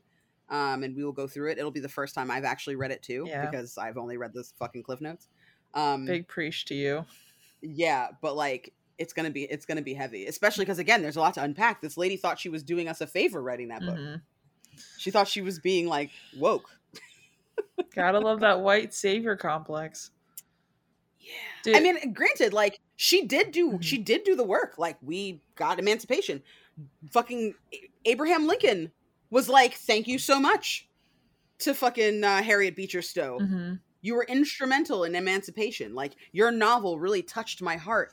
[0.48, 2.90] um and we will go through it it'll be the first time i've actually read
[2.90, 3.44] it too Yeah.
[3.44, 5.28] because i've only read this fucking cliff notes
[5.74, 7.04] um big preach to you.
[7.60, 11.20] yeah but like it's gonna be it's gonna be heavy especially because again there's a
[11.20, 13.98] lot to unpack this lady thought she was doing us a favor writing that book
[13.98, 14.22] Mhm.
[14.96, 16.77] she thought she was being like woke
[17.94, 20.10] Gotta love that white savior complex.
[21.64, 21.76] Yeah.
[21.76, 23.82] I mean, granted, like she did do Mhm.
[23.82, 24.78] she did do the work.
[24.78, 26.42] Like we got emancipation.
[27.10, 27.54] Fucking
[28.04, 28.92] Abraham Lincoln
[29.30, 30.88] was like, "Thank you so much
[31.58, 33.38] to fucking uh, Harriet Beecher Stowe.
[33.40, 33.80] Mhm.
[34.00, 35.94] You were instrumental in emancipation.
[35.94, 38.12] Like your novel really touched my heart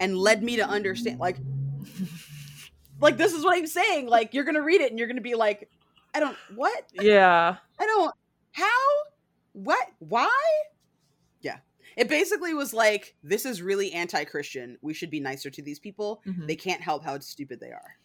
[0.00, 1.20] and led me to understand.
[1.20, 1.36] Like,
[3.00, 4.08] like this is what I'm saying.
[4.08, 5.70] Like you're gonna read it and you're gonna be like,
[6.14, 7.56] I don't what yeah.
[7.78, 8.14] I don't
[8.52, 8.66] how?
[9.52, 9.86] What?
[9.98, 10.30] Why?
[11.40, 11.58] Yeah.
[11.96, 14.78] It basically was like this is really anti-christian.
[14.80, 16.22] We should be nicer to these people.
[16.26, 16.46] Mhm.
[16.46, 17.96] they can't help how stupid they are.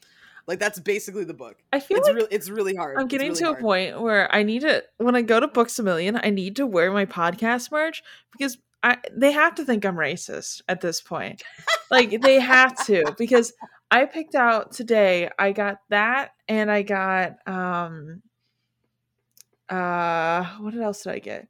[0.46, 1.58] Like that's basically the book.
[1.74, 2.98] I feel it's like really it's really hard.
[2.98, 5.78] I'm getting really to a point where I need to when I go to Books
[5.80, 9.86] a Million, I need to wear my podcast merch because I they have to think
[9.86, 11.44] I'm racist at this point.
[11.92, 13.54] like they have to because
[13.92, 15.30] I picked out today.
[15.38, 18.22] I got that and I got um
[19.70, 21.48] uh what else did I get?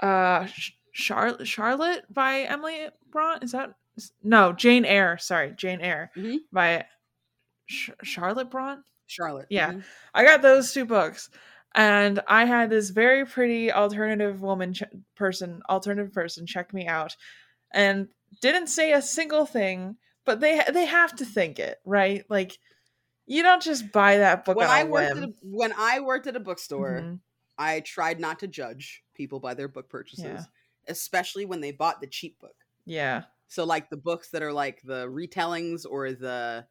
[0.00, 0.46] Uh
[0.92, 3.74] Charlotte Charlotte by Emily Brontë is that
[4.22, 6.38] no Jane Eyre sorry Jane Eyre Mhm.
[6.52, 6.86] by
[7.66, 9.72] Sh- Charlotte Brontë charlotte Yeah.
[9.72, 9.84] Mhm.
[10.14, 11.30] I got those two books,
[11.74, 14.82] and I had this very pretty alternative woman ch-
[15.16, 17.16] person, alternative person, check me out,
[17.72, 18.08] and
[18.40, 19.96] didn't say a single thing.
[20.24, 22.24] But they they have to think it right.
[22.30, 22.58] Like
[23.30, 26.34] You don't just buy that book when I worked at a, when I worked at
[26.34, 27.20] a bookstore, Mhm.
[27.56, 30.44] I tried not to judge people by their book purchases, Yeah.
[30.88, 32.56] especially when they bought the cheap book.
[32.86, 33.24] Yeah.
[33.46, 36.66] So like the books that are like the retellings or the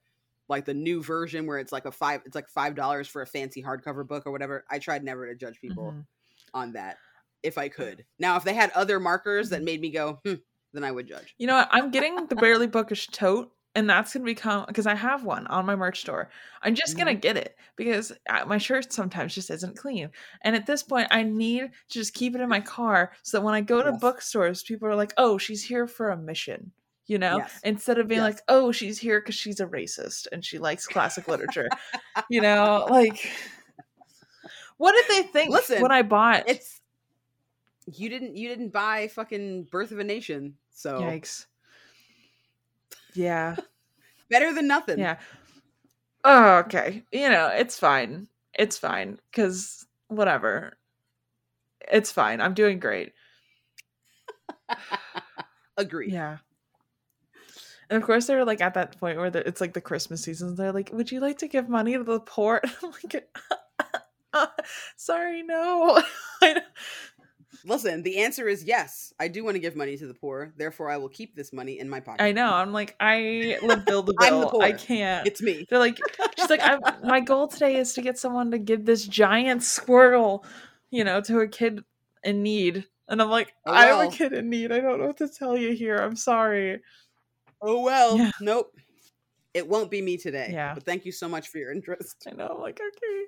[0.49, 3.27] like the new version where it's like a five it's like five dollars for a
[3.27, 4.65] fancy hardcover book or whatever.
[4.69, 6.05] I tried never to judge people Mhm.
[6.53, 6.97] on that
[7.41, 8.05] if I could.
[8.17, 9.53] Now if they had other markers Mm-hmm.
[9.55, 10.33] that made me go, hmm,
[10.73, 11.35] then I would judge.
[11.37, 11.69] You know what?
[11.71, 15.65] I'm getting the barely bookish tote, and that's gonna become because I have one on
[15.65, 16.29] my merch store.
[16.63, 17.19] I'm just gonna Mm-hmm.
[17.19, 20.09] get it because uh, my shirt sometimes just isn't clean,
[20.43, 23.43] and at this point, I need to just keep it in my car so that
[23.43, 23.93] when I go to Yes.
[23.93, 26.71] bookstores, people are like, "Oh, she's here for a mission."
[27.07, 27.63] You know, Yes.
[27.63, 28.23] instead of being Yes.
[28.23, 31.73] like, "Oh, she's here because she's a racist and she likes classic literature,"
[32.29, 33.31] you know, like,
[34.77, 36.45] what did they think Listen, when I bought?
[36.45, 36.81] It's
[37.85, 41.47] you didn't you didn't buy fucking Birth of a Nation, so Yikes!
[43.13, 43.55] Yeah,
[44.29, 44.99] better than nothing.
[44.99, 45.17] Yeah.
[46.23, 47.03] Oh, okay.
[47.11, 48.27] You know, it's fine.
[48.57, 49.19] It's fine.
[49.33, 50.77] Cause whatever.
[51.91, 52.39] It's fine.
[52.41, 53.13] I'm doing great.
[55.77, 56.11] Agree.
[56.11, 56.37] Yeah.
[57.89, 60.55] And of course, they're like at that point where it's like the Christmas season.
[60.55, 63.29] They're like, "Would you like to give money to the poor?" I'm like,
[64.33, 64.47] uh,
[64.95, 66.01] "Sorry, no."
[67.65, 69.13] Listen, the answer is yes.
[69.19, 70.53] I do want to give money to the poor.
[70.57, 72.23] Therefore, I will keep this money in my pocket.
[72.23, 72.53] I know.
[72.53, 74.61] I'm like, I live bill the bill.
[74.61, 75.27] I can't.
[75.27, 75.65] It's me.
[75.69, 75.99] They're like,
[76.37, 80.45] she's like, I'm, my goal today is to get someone to give this giant squirrel,
[80.89, 81.83] you know, to a kid
[82.23, 82.85] in need.
[83.07, 84.71] And I'm like, Oh, I'm a kid in need.
[84.71, 85.97] I don't know what to tell you here.
[85.97, 86.79] I'm sorry.
[87.61, 88.17] Oh well.
[88.17, 88.31] Yeah.
[88.39, 88.73] Nope.
[89.53, 90.49] It won't be me today.
[90.51, 90.73] Yeah.
[90.75, 92.27] But thank you so much for your interest.
[92.27, 92.47] I know.
[92.47, 93.23] I'm like, okay.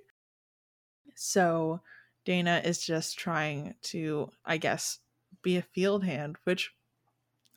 [1.15, 1.81] So
[2.25, 4.99] Dana is just trying to, I guess,
[5.41, 6.71] be a field hand, which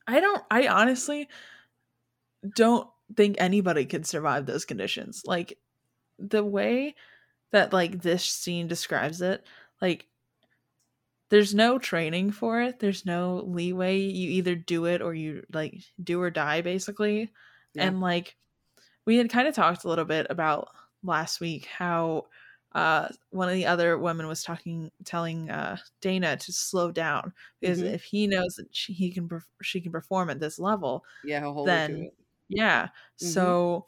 [0.06, 1.28] I don't, I honestly
[2.54, 5.22] don't think anybody could survive those conditions.
[5.26, 5.58] Like
[6.18, 6.94] the way
[7.50, 9.44] that like this scene describes it,
[9.80, 10.06] like
[11.28, 12.78] there's no training for it.
[12.78, 13.98] There's no leeway.
[13.98, 17.32] You either do it or you like do or die basically.
[17.74, 17.86] Yeah.
[17.86, 18.36] And like
[19.04, 20.68] we had kind of talked a little bit about
[21.02, 22.26] last week how
[22.74, 27.80] uh one of the other women was talking telling uh Dana to slow down because
[27.80, 27.94] Mhm.
[27.94, 29.28] if he knows that she, he can
[29.62, 32.14] she can perform at this level Yeah, he'll hold her to then it.
[32.48, 32.88] yeah
[33.20, 33.56] Mhm.
[33.56, 33.86] so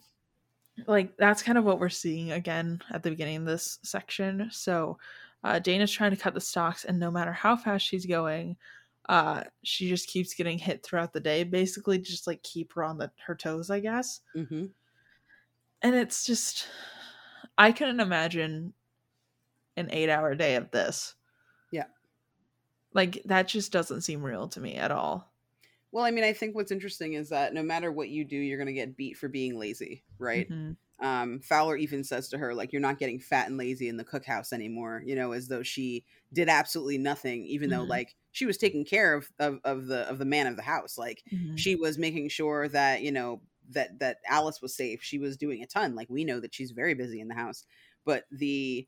[0.87, 4.97] like that's kind of what we're seeing again at the beginning of this section so
[5.43, 8.57] uh Dana's trying to cut the stocks and no matter how fast she's going
[9.09, 12.97] uh she just keeps getting hit throughout the day basically just like keep her on
[12.97, 14.67] the her toes I guess Mm-hmm.
[15.81, 16.67] and it's just
[17.57, 18.73] i couldn't imagine
[19.77, 21.15] an eight hour day of this
[21.71, 21.87] Yeah.
[22.93, 25.33] like that just doesn't seem real to me at all
[25.91, 28.57] Well, I mean, I think what's interesting is that no matter what you do, you're
[28.57, 30.49] going to get beat for being lazy, right?
[30.49, 30.77] Mhm.
[30.99, 34.03] um, Fowler even says to her, like, you're not getting fat and lazy in the
[34.03, 37.85] cookhouse anymore, you know, as though she did absolutely nothing, even though Mhm.
[37.85, 40.97] like she was taking care of, of of the of the man of the house.
[40.97, 41.55] Like Mhm.
[41.55, 45.03] she was making sure that, you know, that that Alice was safe.
[45.03, 45.93] She was doing a ton.
[45.95, 47.63] Like we know that she's very busy in the house.
[48.03, 48.87] But the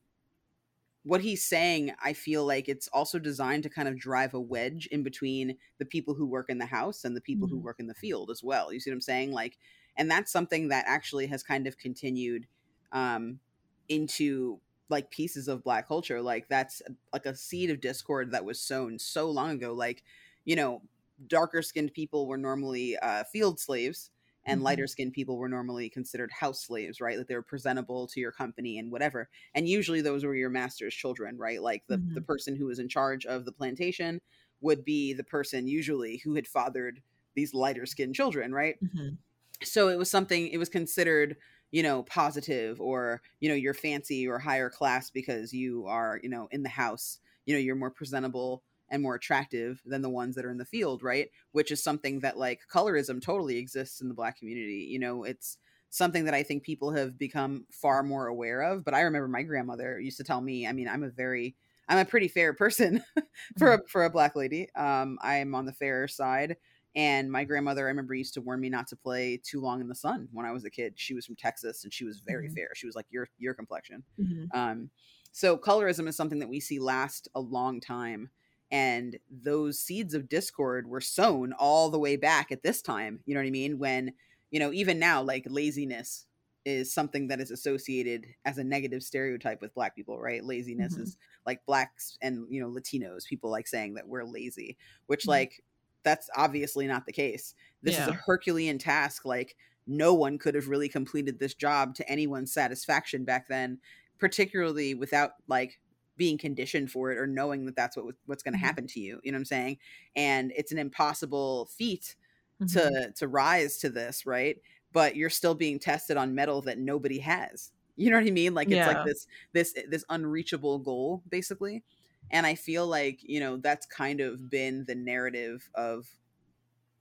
[1.04, 4.88] what he's saying, I feel like it's also designed to kind of drive a wedge
[4.88, 7.60] in between the people who work in the house and the people who Mhm.
[7.60, 8.74] work in the field as well.
[8.74, 9.32] You see what I'm saying?
[9.32, 9.58] Like,
[9.96, 12.48] and that's something that actually has kind of continued
[12.92, 13.40] um,
[13.88, 16.22] into like pieces of black culture.
[16.22, 16.82] Like that's
[17.14, 19.74] like a seed of discord that was sown so long ago.
[19.74, 20.04] Like,
[20.46, 20.84] you know,
[21.28, 24.12] darker skinned people were normally uh, field slaves
[24.46, 24.64] and Mhm.
[24.64, 27.18] lighter skinned people were normally considered house slaves, right?
[27.18, 29.30] Like they were presentable to your company and whatever.
[29.54, 31.62] And usually those were your master's children, right?
[31.62, 32.24] Like the, the Mhm.
[32.24, 34.22] person who was in charge of the plantation
[34.62, 37.02] would be the person usually who had fathered
[37.36, 38.78] these lighter skinned children, right?
[38.82, 39.18] Mhm.
[39.64, 41.38] so it was something it was considered
[41.72, 46.30] you know positive or you know you're fancy or higher class because you are you
[46.30, 50.36] know in the house you know you're more presentable and more attractive than the ones
[50.36, 54.08] that are in the field right which is something that like colorism totally exists in
[54.08, 55.58] the black community you know it's
[55.90, 59.44] something that i think people have become far more aware of but i remember my
[59.44, 61.56] grandmother used to tell me i mean i'm a very
[61.88, 63.04] i'm a pretty fair person
[63.58, 66.58] for a, for a black lady um i'm on the fairer side
[66.96, 69.88] and my grandmother, I remember, used to warn me not to play too long in
[69.88, 70.98] the sun when I was a kid.
[71.00, 72.50] She was from Texas and she was very Mhm.
[72.50, 72.70] fair.
[72.74, 74.04] She was like your your complexion.
[74.18, 74.52] Mhm.
[74.54, 74.90] Um,
[75.32, 78.32] so colorism is something that we see last a long time,
[78.72, 83.22] and those seeds of discord were sown all the way back at this time.
[83.26, 83.80] You know what I mean?
[83.80, 84.14] When
[84.52, 86.26] you know, even now, like laziness
[86.66, 90.44] is something that is associated as a negative stereotype with black people, right?
[90.44, 90.98] Laziness Mhm.
[90.98, 93.26] is like blacks and you know Latinos.
[93.28, 95.30] People like saying that we're lazy, which Mhm.
[95.30, 95.64] like
[96.04, 97.54] that's obviously not the case.
[97.82, 99.56] This is a Herculean task, like
[99.88, 103.80] no one could have really completed this job to anyone's satisfaction back then
[104.20, 105.80] particularly without like
[106.20, 108.70] being conditioned for it or knowing that that's what what's going to Mhm.
[108.70, 109.80] happen to you you know what i'm saying
[110.16, 112.18] and it's an impossible feat
[112.60, 112.80] Mhm.
[112.80, 114.62] to to rise to this right
[114.92, 118.54] but you're still being tested on mettle that nobody has you know what i mean
[118.54, 118.88] like it's Yeah.
[118.88, 121.84] like this this this unreachable goal basically
[122.32, 126.08] and i feel like you know that's kind of been the narrative of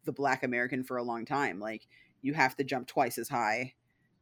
[0.04, 1.88] the black american for a long time like
[2.22, 3.74] you have to jump twice as high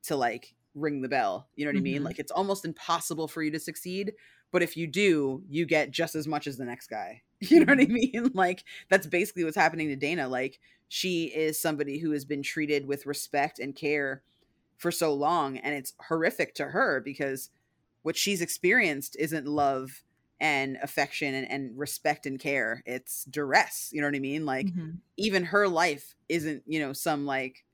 [0.02, 2.04] to like ring the bell you know what i mean Mhm.
[2.04, 4.12] like it's almost impossible for you to succeed
[4.52, 7.22] but if you do you get just as much as the next guy.
[7.40, 8.30] You know what i mean?
[8.34, 12.86] Like that's basically what's happening to dana like she is somebody who has been treated
[12.86, 14.22] with respect and care
[14.78, 17.50] for so long and it's horrific to her because
[18.02, 20.02] what she's experienced isn't love
[20.40, 22.82] and affection and, and respect and care.
[22.86, 24.46] It's duress you know what i mean?
[24.46, 24.98] Like Mhm.
[25.18, 27.64] even her life isn't you know some like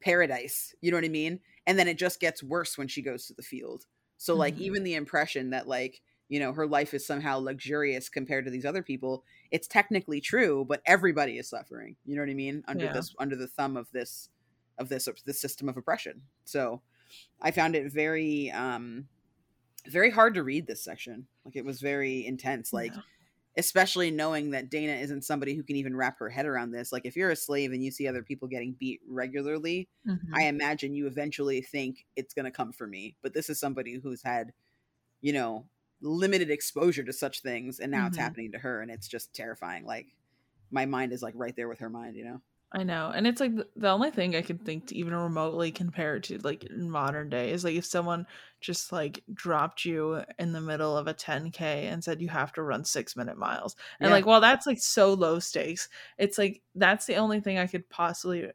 [0.00, 1.40] paradise you know what i mean?
[1.66, 3.86] And then it just gets worse when she goes to the field
[4.20, 4.60] so like Mhm.
[4.60, 8.66] even the impression that like you know her life is somehow luxurious compared to these
[8.66, 12.86] other people it's technically true but everybody is suffering you know what i mean under
[12.86, 12.92] Yeah.
[12.92, 14.30] this under the thumb of this
[14.78, 16.82] of this this system of oppression so
[17.40, 19.08] i found it very um
[19.88, 23.02] very hard to read this section like it was very intense like Yeah.
[23.56, 26.92] Especially knowing that Dana isn't somebody who can even wrap her head around this.
[26.92, 30.40] Like if you're a slave and you see other people getting beat regularly, Mhm.
[30.40, 33.16] I imagine you eventually think it's going to come for me.
[33.22, 34.52] But this is somebody who's had,
[35.20, 35.68] you know,
[36.02, 38.18] limited exposure to such things and now it's Mhm.
[38.18, 39.84] happening to her and it's just terrifying.
[39.84, 40.08] Like
[40.70, 42.42] my mind is like right there with her mind, you know.
[42.72, 43.10] I know.
[43.12, 46.38] And it's like the, only thing I can think to even remotely compare it to
[46.38, 48.26] like in modern day is like if someone
[48.60, 52.62] just like dropped you in the middle of a 10k and said you have to
[52.62, 53.74] run 6 minute miles.
[54.00, 54.12] And Yeah.
[54.12, 55.88] like well that's like so low stakes.
[56.16, 58.52] It's like that's the only thing I could possibly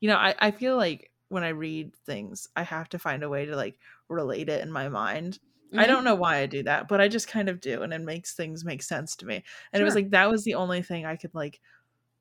[0.00, 3.28] you know, I I feel like when I read things I have to find a
[3.30, 5.40] way to like relate it in my mind.
[5.78, 5.88] I Mhm.
[5.88, 8.34] don't know why I do that, but I just kind of do and it makes
[8.34, 9.44] things make sense to me.
[9.72, 11.60] And it was like that was the only thing I could like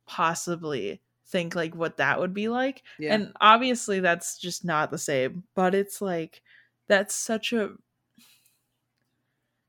[0.06, 2.84] possibly think like what that would be like.
[2.99, 3.16] Yeah.
[3.16, 6.41] And obviously that's just not the same, but it's like
[6.88, 7.72] that's such a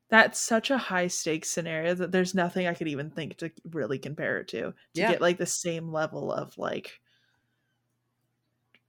[0.09, 3.99] that's such a high stakes scenario that there's nothing I could even think to really
[3.99, 5.13] compare it to to Yeah.
[5.13, 7.01] get like the same level of like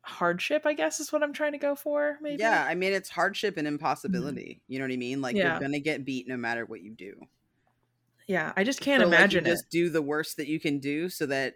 [0.02, 2.42] hardship, I guess is what I'm trying to go for, maybe.
[2.42, 3.76] Yeah, I mean it's hardship and mm-hmm.
[3.76, 4.62] impossibility.
[4.68, 5.22] You know what I mean?
[5.22, 5.52] Like Yeah.
[5.52, 7.16] you're gonna get beat no matter what you do.
[8.28, 9.56] Yeah, I just can't So, like, imagine you it.
[9.56, 11.56] just do the worst that you can do so that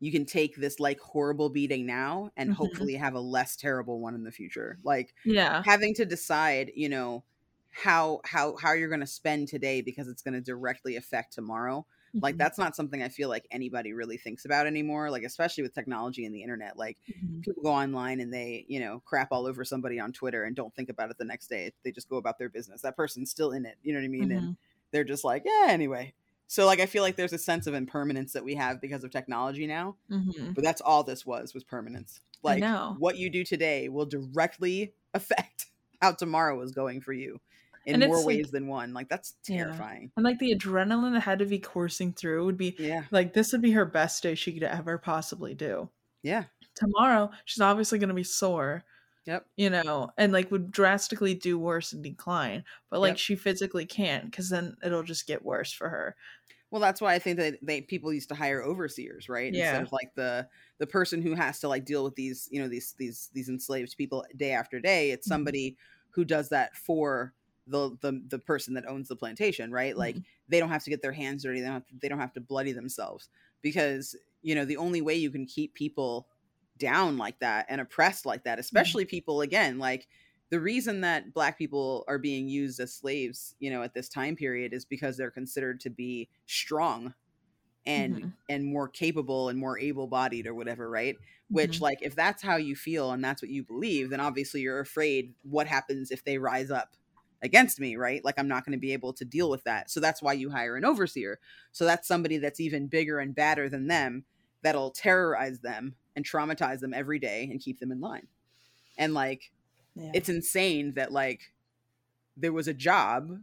[0.00, 2.52] you can take this like horrible beating now and Mhm.
[2.52, 5.64] hopefully have a less terrible one in the future like Yeah.
[5.64, 7.24] having to decide you know
[7.70, 11.86] how how how you're going to spend today because it's going to directly affect tomorrow
[12.20, 12.36] like Mhm.
[12.36, 16.24] that's not something i feel like anybody really thinks about anymore like especially with technology
[16.26, 17.42] and the internet like Mhm.
[17.42, 20.74] people go online and they you know crap all over somebody on twitter and don't
[20.74, 23.52] think about it the next day they just go about their business that person's still
[23.52, 24.56] in it you know what i mean and Mhm.
[24.92, 26.14] They're just like yeah anyway.
[26.46, 29.10] So like i feel like there's a sense of impermanence that we have because of
[29.10, 30.54] technology now Mhm.
[30.54, 32.20] but that's all this was was permanence.
[32.42, 32.62] Like
[32.98, 35.66] what you do today will directly affect
[36.00, 37.40] how tomorrow is going for you
[37.86, 38.92] in And more like- ways than one.
[38.92, 39.64] Like that's Yeah.
[39.64, 40.10] terrifying.
[40.16, 43.04] And like the adrenaline that had to be coursing through would be yeah.
[43.10, 45.88] like this would be her best day she could ever possibly do.
[46.22, 46.44] yeah.
[46.74, 48.82] Tomorrow, she's obviously going to be sore,
[49.26, 52.64] yep you know, and like would drastically do worse and decline.
[52.90, 53.18] But like Yep.
[53.18, 56.16] she physically can't because then it'll just get worse for her.
[56.70, 59.54] well that's why i think that they people used to hire overseers right Yeah.
[59.54, 60.48] instead of like the
[60.78, 63.96] the person who has to like deal with these you know these these these enslaved
[63.98, 65.52] people day after day it's Mhm.
[65.52, 65.78] somebody
[66.10, 67.34] who does that for
[67.68, 70.24] the the the person that owns the plantation right like Mhm.
[70.48, 72.32] they don't have to get their hands dirty they don't have to, they don't have
[72.34, 73.30] to bloody themselves
[73.62, 76.28] because you know the only way you can keep people
[76.82, 80.08] down like that and oppressed like that especially people again like
[80.50, 84.36] the reason that black people are being used as slaves you know at this time
[84.36, 87.14] period is because they're considered to be strong
[87.86, 88.36] and Mhm.
[88.48, 91.18] and more capable and more able-bodied or whatever right?
[91.50, 91.82] Which Mhm.
[91.82, 95.34] like if that's how you feel and that's what you believe then obviously you're afraid
[95.42, 96.96] what happens if they rise up
[97.42, 98.24] against me right?
[98.24, 99.90] Like i'm not going to be able to deal with that.
[99.90, 101.40] So that's why you hire an overseer.
[101.72, 104.26] So that's somebody that's even bigger and badder than them
[104.62, 108.26] that'll terrorize them and traumatize them every day and keep them in line
[108.98, 109.50] and like
[109.94, 110.10] Yeah.
[110.14, 111.52] it's insane that like
[112.36, 113.40] there was a job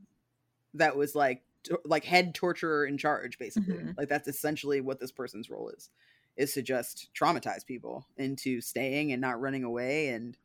[0.74, 1.44] that was like
[1.86, 3.98] like head torturer in charge basically Mhm.
[3.98, 5.90] like that's essentially what this person's role is
[6.38, 10.38] is to just traumatize people into staying and not running away and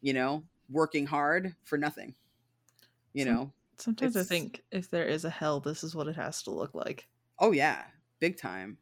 [0.00, 2.14] you know working hard for nothing
[3.12, 6.16] you Some- know Sometimes I think if there is a hell, this is what it
[6.16, 7.06] has to look like.
[7.38, 7.84] oh yeah
[8.20, 8.78] big time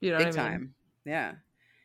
[0.00, 0.52] You know big what I mean?
[0.52, 0.74] time
[1.06, 1.34] yeah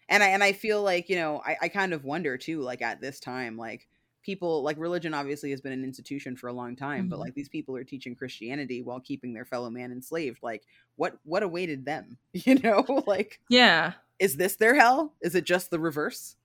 [0.10, 2.82] and I and I feel like you know I, I kind of wonder too like
[2.82, 3.88] at this time like
[4.24, 7.10] people like religion obviously has been an institution for a long time mm-hmm.
[7.10, 10.64] but like these people are teaching Christianity while keeping their fellow man enslaved like
[10.96, 12.18] what what awaited them?
[12.34, 13.94] You know like yeah.
[14.20, 15.14] is this their hell?
[15.22, 16.36] Is it just the reverse?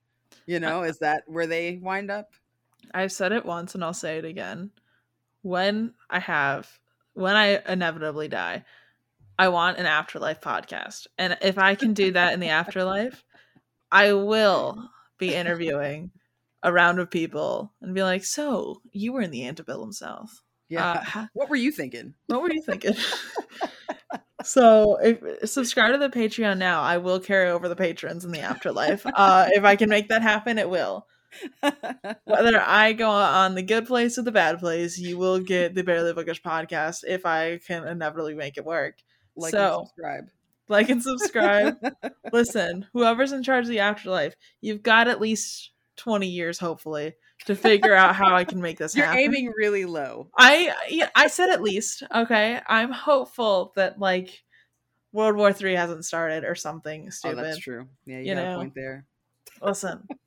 [0.45, 2.31] You know is that where they wind up?
[2.93, 4.71] I've said it once and I'll say it again.
[5.41, 6.69] When I have
[7.13, 8.65] when I inevitably die
[9.37, 13.23] I want an afterlife podcast and if I can do that in the afterlife
[13.93, 14.89] I will
[15.19, 16.09] be interviewing
[16.63, 20.41] a round of people and be like, "So you were in the antebellum South?
[20.67, 21.05] Yeah.
[21.15, 22.15] Uh, what were you thinking?
[22.25, 22.95] What were you thinking?"
[24.43, 28.39] so if subscribe to the Patreon now, I will carry over the patrons in the
[28.39, 29.05] afterlife.
[29.05, 31.05] Uh, if I can make that happen, it will.
[32.25, 35.83] Whether I go on the good place or the bad place, you will get the
[35.83, 38.97] Barely Bookish podcast if I can inevitably make it work.
[39.35, 40.29] Like so, subscribe
[40.73, 41.77] like and subscribe.
[42.33, 47.13] Listen, whoever's in charge of the afterlife, you've got at least 20 years, hopefully,
[47.45, 49.21] to figure out how I can make this You're happen.
[49.21, 50.29] aiming really low.
[50.37, 52.03] I yeah, I said at least.
[52.13, 52.59] Okay.
[52.67, 54.43] I'm hopeful that like
[55.11, 57.39] World War Three hasn't started or something stupid.
[57.39, 57.87] Oh, that's true.
[58.05, 58.53] Yeah, you, you got know?
[58.55, 59.05] a point there.
[59.61, 60.07] Listen.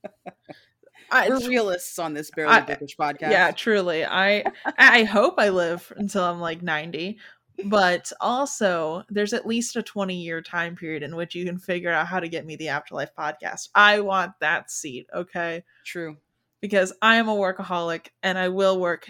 [1.11, 3.31] I, We're realists on this barely bookish podcast.
[3.31, 4.05] Yeah, truly.
[4.05, 4.45] I
[4.77, 7.19] I hope I live until I'm like 90,
[7.65, 11.91] but also there's at least a 20 year time period in which you can figure
[11.91, 13.69] out how to get me the afterlife podcast.
[13.75, 15.65] I want that seat okay?
[15.85, 16.17] True.
[16.61, 19.09] Because i am a workaholic and i will work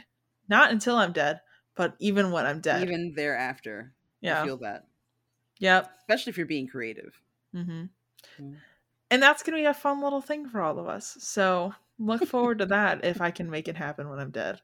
[0.48, 1.40] not until i'm dead
[1.74, 2.82] but even when i'm dead.
[2.82, 3.92] Even thereafter.
[4.20, 4.42] Yeah.
[4.42, 4.86] I feel that.
[5.58, 5.90] Yep.
[6.00, 7.20] Especially if you're being creative.
[7.54, 7.82] Mm-hmm.
[8.42, 8.54] mm-hmm.
[9.10, 11.16] and that's gonna be a fun little thing for all of us.
[11.20, 14.60] So look forward to that if i can make it happen when i'm dead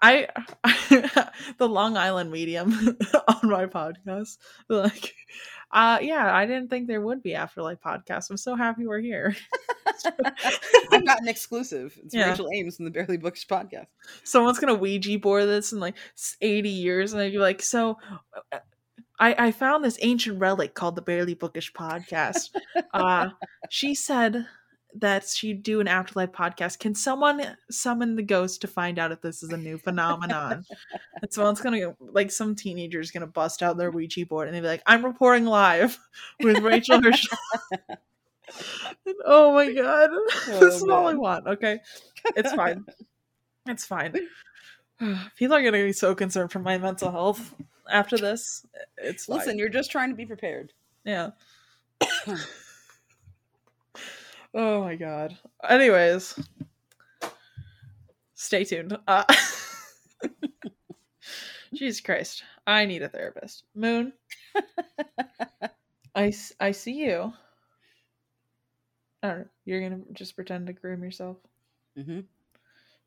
[0.00, 0.28] I,
[0.62, 2.72] I, the Long Island medium
[3.42, 4.38] on my podcast.
[4.68, 5.14] Like,
[5.72, 8.30] uh, yeah, I didn't think there would be afterlife podcast.
[8.30, 9.36] I'm so happy we're here.
[10.92, 11.98] I've got an exclusive.
[12.04, 12.30] It's yeah.
[12.30, 13.86] Rachel Ames from the Barely Bookish podcast.
[14.24, 15.96] Someone's gonna Ouija board this in like
[16.40, 17.98] 80 years, and I'd be like, so.
[18.52, 18.58] Uh,
[19.20, 22.50] I, I found this ancient relic called the Barely Bookish podcast.
[22.94, 23.30] Uh,
[23.68, 24.46] she said
[24.94, 26.78] that she'd do an afterlife podcast.
[26.78, 30.64] Can someone summon the ghost to find out if this is a new phenomenon?
[31.22, 34.66] and someone's gonna like some teenager's gonna bust out their Ouija board and they'd be
[34.66, 35.98] like, I'm reporting live
[36.40, 37.36] with Rachel Hershel.
[39.24, 40.10] oh my god.
[40.12, 41.46] Oh, this is all I want.
[41.46, 41.80] Okay.
[42.36, 42.84] It's fine.
[43.66, 44.14] it's fine.
[45.36, 47.54] People are gonna be so concerned for my mental health
[47.90, 48.66] after this.
[48.96, 49.38] It's fine.
[49.38, 50.72] listen, you're just trying to be prepared.
[51.04, 51.30] Yeah.
[54.54, 55.36] Oh my god.
[55.68, 56.38] Anyways,
[58.34, 58.96] stay tuned.
[59.06, 59.24] Uh,
[61.74, 62.42] Jesus Christ.
[62.66, 63.64] I need a therapist.
[63.74, 64.12] Moon.
[66.14, 67.32] I, I see you.
[69.22, 69.46] I don't know.
[69.64, 71.36] You're going to just pretend to groom yourself?
[71.98, 72.20] Mm-hmm.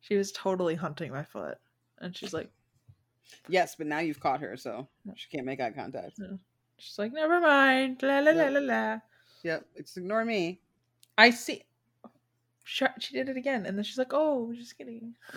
[0.00, 1.58] She was totally hunting my foot.
[1.98, 2.50] And she's like,
[3.48, 6.18] Yes, but now you've caught her, so she can't make eye contact.
[6.76, 8.02] She's like, Never mind.
[8.02, 8.98] La la la la la.
[9.42, 10.60] Yep, it's ignore me.
[11.16, 11.64] I see.
[12.64, 15.14] She, did it again, and then she's like, "Oh, just kidding."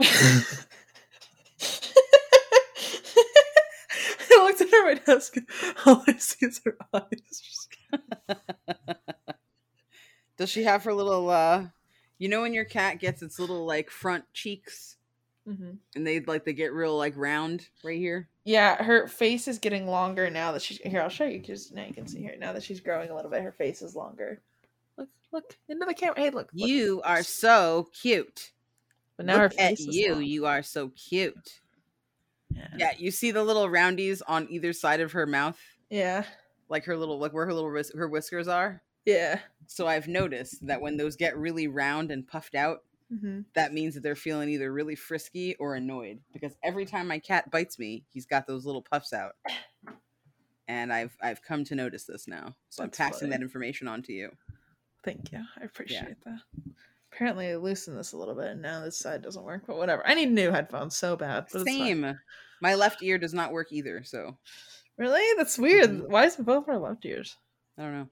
[0.00, 0.44] I
[4.30, 5.36] looked at her my desk.
[5.86, 7.68] All I see is her eyes.
[10.36, 11.30] Does she have her little?
[11.30, 11.66] uh
[12.18, 14.96] You know when your cat gets its little like front cheeks,
[15.48, 15.72] mm-hmm.
[15.94, 18.28] and they like they get real like round right here.
[18.44, 21.00] Yeah, her face is getting longer now that she's here.
[21.00, 22.36] I'll show you because now you can see here.
[22.38, 24.40] Now that she's growing a little bit, her face is longer.
[24.96, 26.18] Look, look into the camera.
[26.18, 26.50] Hey, look.
[26.52, 26.68] look.
[26.68, 28.52] You are so cute.
[29.16, 30.12] But now look her face at you.
[30.14, 30.24] Long.
[30.24, 31.60] You are so cute.
[32.50, 32.68] Yeah.
[32.76, 35.58] yeah, you see the little roundies on either side of her mouth.
[35.90, 36.24] Yeah,
[36.68, 38.82] like her little like where her little her whiskers are.
[39.04, 39.40] Yeah.
[39.66, 42.82] So I've noticed that when those get really round and puffed out,
[43.14, 43.40] mm-hmm.
[43.54, 46.20] that means that they're feeling either really frisky or annoyed.
[46.32, 49.32] Because every time my cat bites me, he's got those little puffs out.
[50.66, 52.54] And I've I've come to notice this now.
[52.70, 53.30] So That's I'm passing funny.
[53.30, 54.30] that information on to you.
[55.04, 55.40] Thank you.
[55.60, 56.32] I appreciate yeah.
[56.32, 56.72] that.
[57.12, 60.06] Apparently I loosened this a little bit and now this side doesn't work, but whatever.
[60.06, 61.50] I need new headphones so bad.
[61.50, 62.18] Same.
[62.62, 64.38] My left ear does not work either, so
[64.96, 65.24] Really?
[65.36, 65.90] That's weird.
[65.90, 66.12] Mm-hmm.
[66.12, 67.36] Why is it both our left ears?
[67.78, 68.08] I don't know.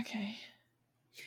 [0.00, 0.36] Okay.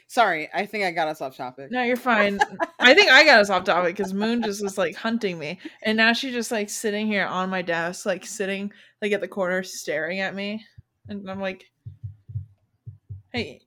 [0.07, 1.71] Sorry, I think I got us off topic.
[1.71, 2.39] No, you're fine.
[2.79, 5.97] I think I got us off topic because Moon just was like hunting me, and
[5.97, 8.71] now she's just like sitting here on my desk, like sitting
[9.01, 10.65] like at the corner, staring at me,
[11.07, 11.71] and I'm like,
[13.31, 13.61] "Hey,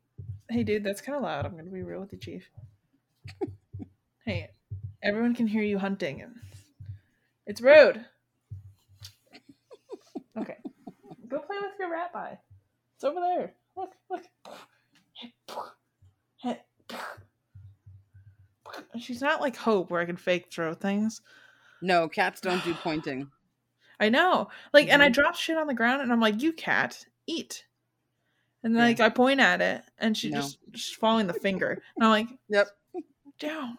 [0.49, 1.47] hey, dude, that's kind of loud.
[1.47, 2.51] I'm gonna be real with you, Chief.
[4.25, 4.51] hey,
[5.03, 6.35] everyone can hear you hunting, and
[7.47, 8.05] it's rude."
[10.39, 10.57] Okay.
[11.29, 12.39] Go play with your rat eye.
[12.95, 13.55] It's over there.
[13.77, 14.25] Look, look.
[18.99, 21.21] She's not like Hope where I can fake throw things.
[21.83, 23.29] No, cats don't do pointing.
[23.99, 24.49] I know.
[24.73, 25.13] Like, and I mm-hmm.
[25.13, 27.65] drop shit on the ground and I'm like, you cat, eat.
[28.63, 28.81] And Yeah.
[28.85, 30.37] like I point at it and she No.
[30.41, 31.83] just just following the finger.
[31.97, 32.69] And I'm like, Yep.
[33.39, 33.79] down.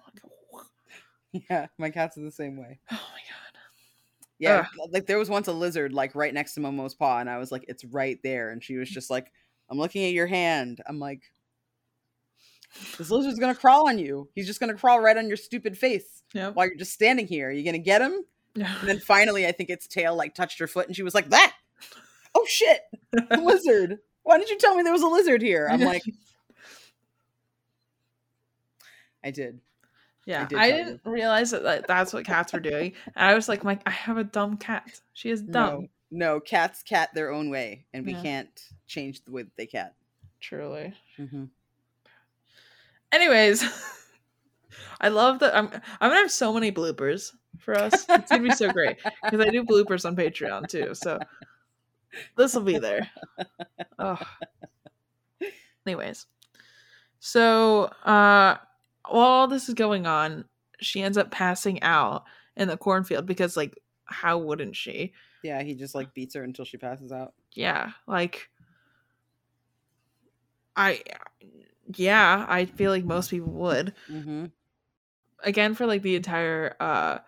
[1.50, 2.80] Yeah, my cats are the same way.
[2.92, 3.60] Oh my god.
[4.38, 7.38] Yeah, like there was once a lizard like right next to Momo's paw, and I
[7.38, 9.32] was like, "It's right there," and she was just like,
[9.70, 11.22] "I'm looking at your hand." I'm like,
[12.98, 14.30] "This lizard's gonna crawl on you.
[14.36, 16.56] He's just gonna crawl right on your stupid face Yep.
[16.56, 17.50] while you're just standing here.
[17.50, 18.24] Are you gonna get him?"
[18.56, 21.30] And then finally, I think its tail like touched her foot, and she was like,
[21.30, 21.54] "That!
[22.36, 22.82] Oh shit,
[23.40, 24.00] lizard!
[24.24, 26.04] Why didn't you tell me there was a lizard here?" I'm like,
[29.24, 29.60] "I did."
[30.26, 32.94] Yeah, I, did I, didn't realize that like, that's what cats were doing.
[33.16, 35.02] And I was like, "My, I have a dumb cat.
[35.14, 38.22] She is dumb." No, no, cats cat their own way, and we Yeah.
[38.22, 39.96] can't change the way that they cat.
[40.40, 40.94] Truly.
[41.18, 41.46] Mm-hmm.
[43.12, 43.64] Anyways,
[45.02, 45.56] I love that.
[45.56, 45.68] I'm
[46.00, 48.06] I'm gonna have so many bloopers for us.
[48.10, 50.94] It's gonna be so great because I do bloopers on Patreon too.
[50.94, 51.20] So
[52.36, 53.10] this will be there.
[54.00, 54.20] Oh.
[55.86, 56.28] Anyways,
[57.20, 58.58] so uh,
[59.08, 60.46] while all this is going on,
[60.80, 62.24] she ends up passing out
[62.56, 65.14] in the cornfield because, like, how wouldn't she?
[65.44, 67.34] Yeah, he just like beats her until she passes out.
[67.54, 68.50] Yeah, like
[70.76, 71.02] I
[71.98, 73.94] yeah, I feel like most people would.
[74.10, 74.46] Mm-hmm.
[75.44, 77.20] Again for like the entire uh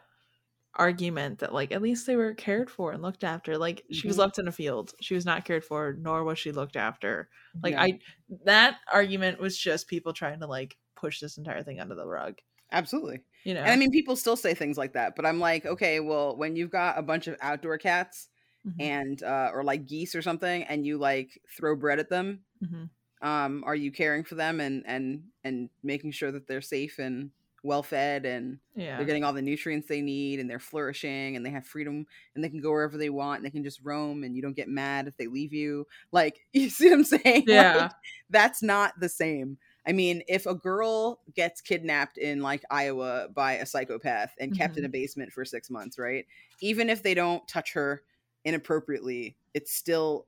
[0.75, 3.57] argument that like at least they were cared for and looked after.
[3.57, 4.19] Like she was Mhm.
[4.19, 4.93] left in a field.
[5.01, 7.29] She was not cared for nor was she looked after.
[7.63, 7.79] Like Yeah.
[7.79, 7.99] I
[8.45, 12.39] that argument was just people trying to like push this entire thing under the rug.
[12.71, 13.21] Absolutely.
[13.43, 13.61] You know.
[13.61, 16.55] And I mean, people still say things like that, but I'm like, okay, well, when
[16.55, 18.29] you've got a bunch of outdoor cats
[18.63, 22.45] Mhm, and uh, or like geese or something, and you like throw bread at them,
[22.61, 22.89] mhm.
[23.23, 27.31] Um, are you caring for them and and and making sure that they're safe and
[27.63, 28.97] well fed and yeah.
[28.97, 32.05] they're getting all the nutrients they need and they're flourishing and they have freedom
[32.35, 34.55] and they can go wherever they want and they can just roam and you don't
[34.55, 35.87] get mad if they leave you.
[36.11, 37.23] Like, you see what I'm saying?
[37.23, 37.89] Like, Yeah.
[38.29, 39.57] that's not the same.
[39.87, 44.77] I mean, if a girl gets kidnapped in like Iowa by a psychopath and kept
[44.77, 46.25] in a basement for six months, right?
[46.61, 48.01] Even if they don't touch her
[48.43, 50.25] inappropriately, it's still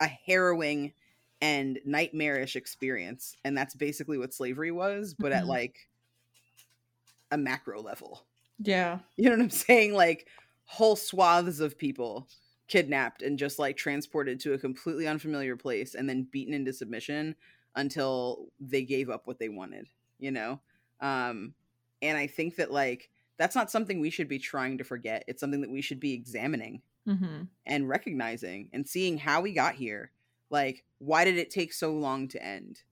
[0.00, 0.92] a harrowing
[1.40, 3.36] and nightmarish experience.
[3.44, 5.48] And that's basically what slavery was, but at Mhm.
[5.48, 5.88] like
[7.30, 8.26] a macro level.
[8.58, 9.00] Yeah.
[9.16, 9.94] You know what I'm saying?
[9.94, 10.28] Like
[10.64, 12.28] whole swaths of people
[12.68, 17.36] kidnapped and just like transported to a completely unfamiliar place and then beaten into submission
[17.76, 20.60] until they gave up what they wanted, you know?
[21.00, 21.54] Um
[22.02, 25.24] and I think that like that's not something we should be trying to forget.
[25.28, 29.74] It's something that we should be examining hmm and recognizing and seeing how we got
[29.76, 30.12] here.
[30.50, 32.82] Like why did it take so long to end?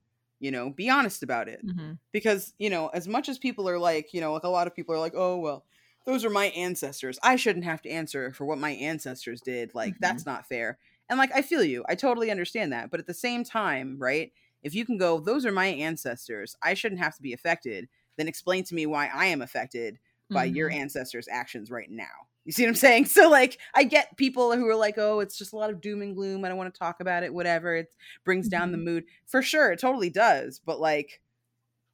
[0.40, 1.64] You know, be honest about it.
[1.64, 4.68] Hmm because you know as much as people are like you know like a lot
[4.68, 5.64] of people are like oh well
[6.06, 7.18] those are my ancestors.
[7.22, 9.74] I shouldn't have to answer for what my ancestors did.
[9.74, 10.00] Like Mhm.
[10.00, 10.78] that's not fair.
[11.08, 11.84] And like i feel you.
[11.88, 12.90] I totally understand that.
[12.90, 14.32] But at the same time right
[14.62, 16.56] if you can go those are my ancestors.
[16.62, 19.98] I shouldn't have to be affected then explain to me why i am affected
[20.32, 20.70] by your Mhm.
[20.70, 23.04] ancestors actions right now you see what i'm saying?
[23.14, 26.02] So like i get people who are like oh it's just a lot of doom
[26.02, 26.44] and gloom.
[26.44, 27.74] I don't want to talk about it whatever.
[27.76, 29.04] It brings down the mood.
[29.26, 31.20] For sure it totally does but like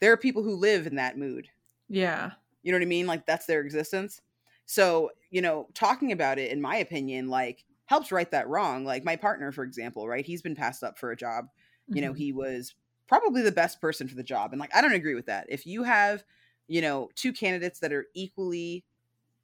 [0.01, 1.48] there are people who live in that mood.
[1.88, 2.32] Yeah.
[2.62, 3.07] you know what i mean?
[3.07, 4.20] Like that's their existence.
[4.66, 8.84] So you know talking about it in my opinion like helps right that wrong.
[8.84, 11.46] Like my partner for example right he's been passed up for a job.
[11.88, 12.18] You know Mhm.
[12.18, 12.74] he was
[13.09, 15.46] probably the best person for the job and like i don't agree with that.
[15.48, 16.24] If you have
[16.68, 18.84] you know two candidates that are equally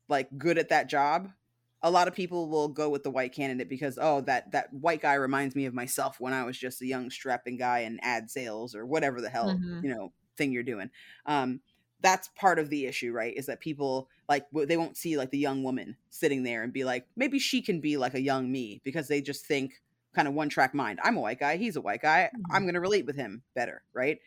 [0.08, 1.30] like good at that job
[1.82, 5.02] a lot of people will go with the white candidate because oh that that white
[5.02, 8.30] guy reminds me of myself when i was just a young strapping guy in ad
[8.30, 9.80] sales or whatever the hell Mhm.
[9.80, 10.90] you know thing you're doing
[11.26, 11.60] um
[12.00, 15.38] that's part of the issue right is that people like they won't see like the
[15.38, 18.80] young woman sitting there and be like maybe she can be like a young me
[18.84, 19.82] because they just think
[20.14, 22.74] kind of one track mind i'm a white guy he's a white guy i'm going
[22.74, 24.20] to relate with him better right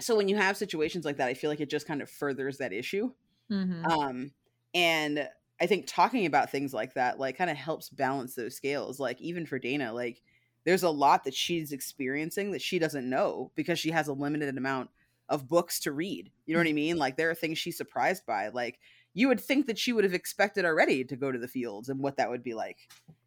[0.00, 2.58] so when you have situations like that i feel like it just kind of furthers
[2.58, 3.12] that issue
[3.50, 3.90] Mhm.
[3.90, 4.32] um
[4.74, 5.28] and
[5.60, 9.20] i think talking about things like that like kind of helps balance those scales like
[9.20, 10.22] even for dana like
[10.66, 14.58] there's a lot that she's experiencing that she doesn't know because she has a limited
[14.58, 14.90] amount
[15.28, 16.96] of books to read you know what i mean?
[16.98, 18.78] Like there are things she's surprised by like
[19.14, 22.00] you would think that she would have expected already to go to the fields and
[22.00, 22.76] what that would be like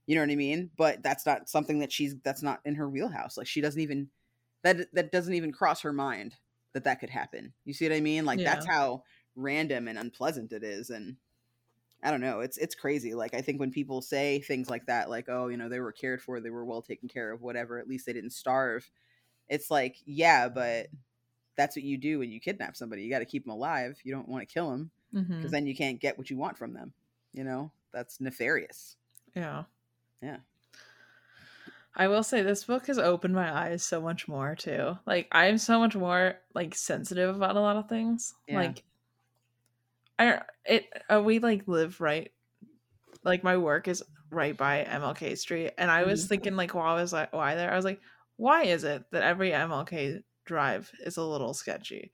[0.05, 0.69] you know what i mean?
[0.77, 4.09] But that's not something that she's that's not in her wheelhouse like she doesn't even
[4.63, 6.35] that that doesn't even cross her mind
[6.73, 8.25] that that could happen you see what i mean?
[8.25, 9.03] Like that's how
[9.35, 11.15] random and unpleasant it is and
[12.01, 12.39] I don't know.
[12.41, 13.13] It's it's crazy.
[13.13, 15.91] Like I think when people say things like that, like oh, you know, they were
[15.91, 17.79] cared for, they were well taken care of, whatever.
[17.79, 18.89] At least they didn't starve.
[19.49, 20.87] It's like yeah, but
[21.55, 23.03] that's what you do when you kidnap somebody.
[23.03, 23.99] You got to keep them alive.
[24.03, 24.91] You don't want to kill them
[25.37, 26.93] because hmm then you can't get what you want from them.
[27.33, 28.97] You know, that's nefarious.
[29.35, 29.65] Yeah.
[30.21, 30.39] Yeah.
[31.95, 34.97] I will say this book has opened my eyes so much more too.
[35.05, 38.35] Like I'm so much more like sensitive about a lot of things.
[38.47, 38.55] Yeah.
[38.55, 38.83] Like
[40.19, 42.31] I it uh, we like live right
[43.23, 46.27] like my work is right by MLK Street and I was Mhm.
[46.27, 48.01] thinking like while I was like why there I was like
[48.37, 52.11] why is it that every MLK drive is a little sketchy?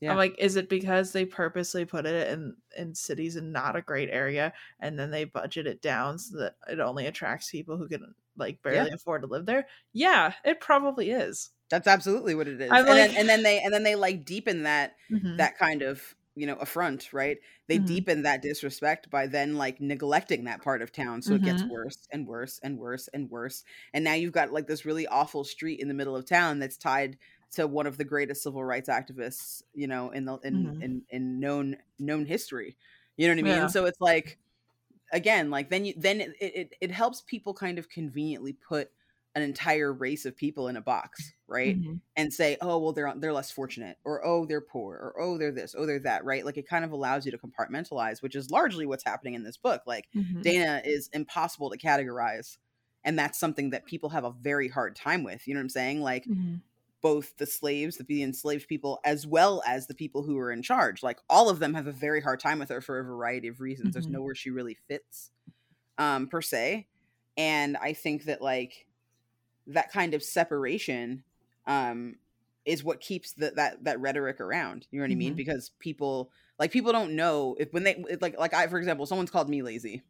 [0.00, 0.12] Yeah.
[0.12, 3.82] I'm like is it because they purposely put it in in cities and not a
[3.82, 7.88] great area and then they budget it down so that it only attracts people who
[7.88, 9.66] can like barely afford to live there?
[9.92, 11.50] Yeah, it probably is.
[11.70, 12.70] That's absolutely what it is.
[12.70, 15.38] I'm and then and then they and then they like deepen that Mhm.
[15.38, 17.78] that kind of you know affront right they Mhm.
[17.78, 21.68] deepen that disrespect by then like neglecting that part of town so it gets Mhm.
[21.68, 23.64] worse and worse and worse and worse
[23.94, 26.76] and now you've got like this really awful street in the middle of town that's
[26.76, 27.18] tied
[27.52, 30.80] to one of the greatest civil rights activists you know in the in Mhm.
[30.80, 32.76] in, in known known history
[33.16, 33.70] you know what i mean Yeah.
[33.70, 34.38] so it's like
[35.12, 38.90] again like then you then it, it it helps people kind of conveniently put
[39.36, 42.00] an entire race of people in a box right Mhm.
[42.16, 45.52] and say, "Oh, well, they're they're less fortunate," or "Oh, they're poor," or "Oh, they're
[45.52, 46.44] this," "Oh, they're that," right?
[46.46, 49.58] Like it kind of allows you to compartmentalize, which is largely what's happening in this
[49.58, 49.82] book.
[49.86, 50.56] Like Mhm.
[50.56, 52.58] Dana is impossible to categorize,
[53.04, 55.46] and that's something that people have a very hard time with.
[55.46, 56.02] You know what I'm saying?
[56.02, 56.62] Like Mhm.
[57.02, 61.02] both the slaves, the enslaved people, as well as the people who are in charge.
[61.02, 63.60] Like all of them have a very hard time with her for a variety of
[63.60, 63.92] reasons.
[63.94, 64.10] There's Mhm.
[64.10, 65.30] nowhere she really fits,
[65.98, 66.88] um, per se.
[67.36, 68.85] And I think that like
[69.68, 71.22] that kind of separation
[71.66, 72.16] um
[72.64, 74.86] is what keeps the, that that rhetoric around.
[74.90, 75.34] You know what I mean?
[75.34, 75.36] Mhm.
[75.36, 79.30] Because people like people don't know if when they like like I for example, someone's
[79.30, 80.02] called me lazy,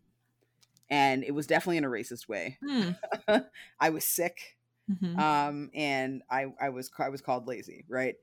[0.89, 2.59] and it was definitely in a racist way.
[2.67, 2.91] Hmm.
[3.81, 4.57] I was sick
[4.89, 5.19] Mhm.
[5.19, 8.15] um and i i was i was called lazy right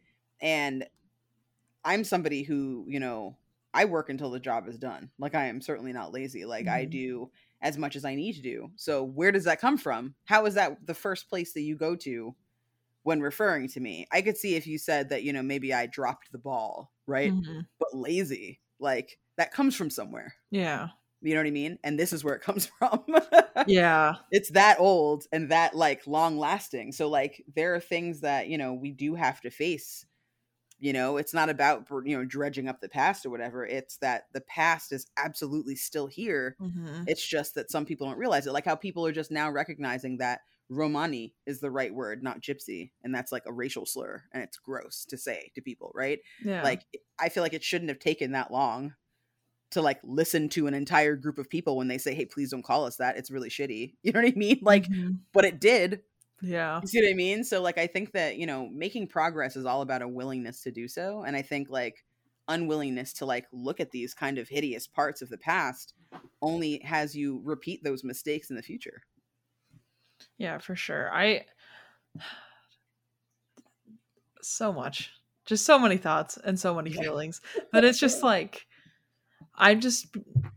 [0.41, 0.87] and
[1.83, 3.35] i'm somebody who you know
[3.73, 6.85] i work until the job is done like i am certainly not lazy like i
[6.85, 6.89] Mhm.
[6.89, 7.31] do
[7.63, 8.69] as much as i need to do.
[8.75, 10.13] So where does that come from?
[10.25, 12.35] How is that the first place that you go to
[13.01, 14.05] when referring to me?
[14.11, 17.33] I could see if you said that you know maybe i dropped the ball right?
[17.33, 17.65] Mhm.
[17.79, 20.35] but lazy like that comes from somewhere.
[20.51, 20.89] Yeah.
[21.21, 21.79] you know what i mean?
[21.83, 23.03] And this is where it comes from.
[23.65, 24.15] Yeah.
[24.31, 26.91] it's that old and that like long lasting.
[26.91, 30.05] So like there are things that you know we do have to face
[30.79, 34.23] you know it's not about you know dredging up the past or whatever it's that
[34.33, 37.03] the past is absolutely still here Mhm.
[37.07, 40.17] it's just that some people don't realize it like how people are just now recognizing
[40.17, 44.41] that romani is the right word not gypsy and that's like a racial slur and
[44.43, 46.63] it's gross to say to people right Yeah.
[46.63, 46.81] like
[47.19, 48.95] i feel like it shouldn't have taken that long
[49.71, 52.63] to like listen to an entire group of people when they say hey please don't
[52.63, 55.19] call us that it's really shitty you know what i mean like Mhm.
[55.33, 56.01] but it did
[56.41, 56.79] yeah.
[56.81, 59.65] you see what i mean so like i think that you know making progress is
[59.65, 62.03] all about a willingness to do so and i think like
[62.49, 65.93] unwillingness to like look at these kind of hideous parts of the past
[66.41, 69.01] only has you repeat those mistakes in the future
[70.37, 71.09] Yeah, for sure.
[71.13, 71.45] I
[74.41, 75.11] so much.
[75.45, 77.41] Just so many thoughts and so many feelings.
[77.71, 78.65] But it's just like
[79.55, 80.07] I'm just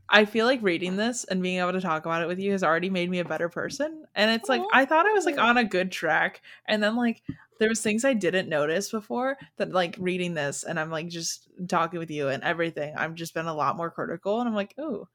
[0.08, 2.62] I feel like reading this and being able to talk about it with you has
[2.62, 4.04] already made me a better person.
[4.14, 4.62] And it's like.
[4.72, 7.22] I thought I was like on a good track and then like
[7.58, 11.48] there was things I didn't notice before that like reading this and I'm like just
[11.68, 12.94] talking with you and everything.
[12.96, 15.08] I've just been a lot more critical and I'm like, "Ooh,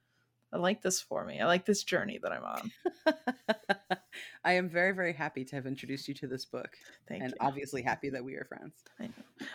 [0.53, 1.39] I like this for me.
[1.39, 2.71] I like this journey that I'm on."
[4.43, 6.75] i am very very happy to have introduced you to this book
[7.07, 7.37] Thank and you.
[7.39, 8.73] obviously happy that we are friends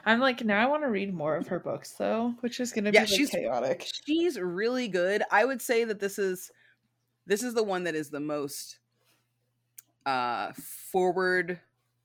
[0.04, 2.90] I'm like now I want to read more of her books though, which is gonna
[2.92, 3.86] Yeah, be like, she's- chaotic.
[4.06, 6.50] she's really good i would say that this is
[7.26, 8.78] this is the one that is the most
[10.06, 11.60] uh forward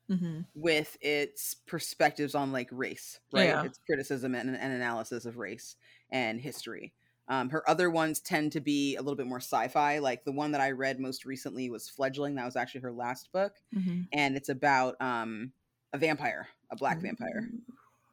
[0.08, 3.64] hmm with its perspectives on like race right Yeah.
[3.64, 5.76] its criticism and, and analysis of race
[6.12, 6.94] and history
[7.28, 10.52] um, her other ones tend to be a little bit more sci-fi like the one
[10.52, 14.36] that i read most recently was fledgling that was actually her last book hmm and
[14.36, 15.54] it's about um,
[15.94, 17.62] a vampire a black vampire Mm.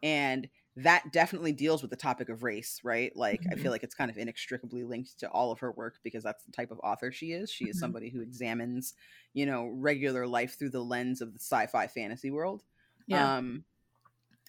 [0.03, 3.57] and that definitely deals with the topic of race right like i Mhm.
[3.57, 6.53] feel like it's kind of inextricably linked to all of her work because that's the
[6.53, 7.79] type of author she is she is Mhm.
[7.79, 8.95] somebody who examines
[9.35, 12.63] you know regular life through the lens of the sci-fi fantasy world
[13.07, 13.33] Yeah.
[13.33, 13.65] um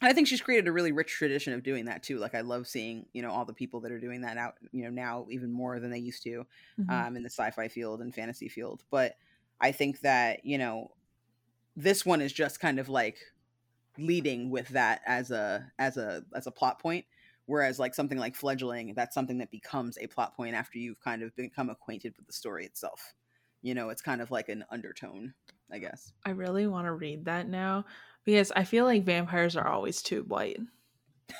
[0.01, 2.67] i think she's created a really rich tradition of doing that too like i love
[2.67, 5.51] seeing you know all the people that are doing that out you know now even
[5.51, 6.45] more than they used to
[6.77, 7.03] Mhm.
[7.03, 8.83] um, in the sci-fi field and fantasy field.
[8.89, 9.15] But
[9.61, 10.95] I think that you know,
[11.75, 13.19] this one is just kind of like
[13.97, 17.05] leading with that as a as a as a plot point,
[17.45, 21.23] Whereas like something like fledgling, that's something that becomes a plot point after you've kind
[21.23, 23.15] of become acquainted with the story itself.
[23.61, 25.35] You know, it's kind of like an undertone,
[25.71, 26.13] I guess.
[26.25, 27.85] I really want to read that now
[28.25, 30.59] because I feel like vampires are always too white.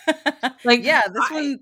[0.64, 1.60] like yeah, this I, one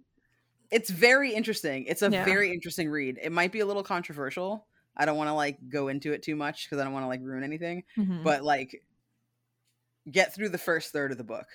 [0.71, 1.85] it's very interesting.
[1.85, 2.25] It's a Yeah.
[2.25, 3.19] very interesting read.
[3.21, 4.67] It might be a little controversial.
[4.97, 7.07] I don't want to like go into it too much because I don't want to
[7.07, 7.83] like ruin anything.
[7.97, 8.23] Mhm.
[8.23, 8.83] But like
[10.09, 11.47] get through the first third of the book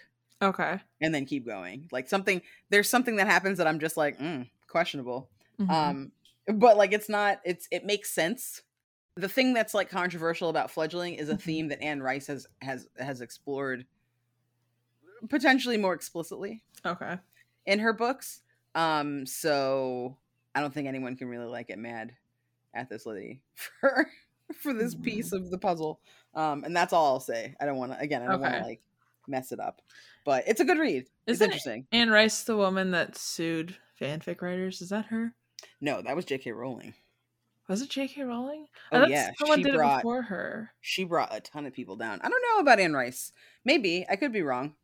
[0.42, 0.78] okay.
[1.00, 1.88] and then keep going.
[1.90, 5.28] Like something there's something that happens that I'm just like, mm, questionable.
[5.58, 5.70] Mhm.
[5.70, 6.12] Um
[6.46, 8.62] but like it's not it's it makes sense.
[9.16, 11.40] The thing that's like controversial about fledgling is a Mhm.
[11.42, 13.86] theme that Anne Rice has has has explored
[15.28, 17.18] potentially more explicitly okay.
[17.66, 18.40] in her books.
[18.74, 20.16] Um, so
[20.54, 22.12] I don't think anyone can really like get mad
[22.74, 23.40] at this lady
[23.80, 24.10] for
[24.54, 26.00] for this piece of the puzzle.
[26.34, 27.54] Um, and that's all I'll say.
[27.60, 28.22] I don't want to again.
[28.22, 28.80] I don't want to like
[29.28, 29.82] mess it up,
[30.24, 31.02] but it's a good read.
[31.26, 31.86] It's Isn't it- interesting.
[31.92, 35.34] Anne Rice, the woman that sued fanfic writers, is that her?
[35.80, 36.50] No, that was J.K.
[36.52, 36.94] Rowling.
[37.73, 38.23] Was it J.K.
[38.25, 38.66] Rowling?
[38.93, 40.73] Oh, yeah, someone she did brought- it before her.
[40.83, 42.20] She brought a ton of people down.
[42.23, 43.33] I don't know about Anne Rice.
[43.64, 44.75] Maybe I could be wrong.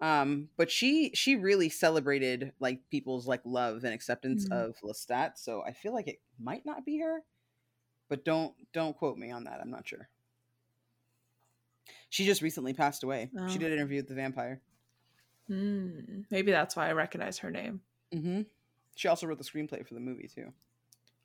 [0.00, 4.52] Um, but she she really celebrated like people's like love and acceptance Mhm.
[4.68, 5.36] of Lestat.
[5.36, 7.22] So I feel like it might not be her,
[8.08, 9.60] but don't don't quote me on that.
[9.60, 10.08] I'm not sure.
[12.08, 13.28] She just recently passed away.
[13.38, 13.48] Oh.
[13.48, 14.62] She did an interview with the vampire.
[15.48, 16.22] Hmm.
[16.30, 17.82] Maybe that's why I recognize her name.
[18.14, 18.42] Mm-hmm.
[18.96, 20.52] She also wrote the screenplay for the movie too.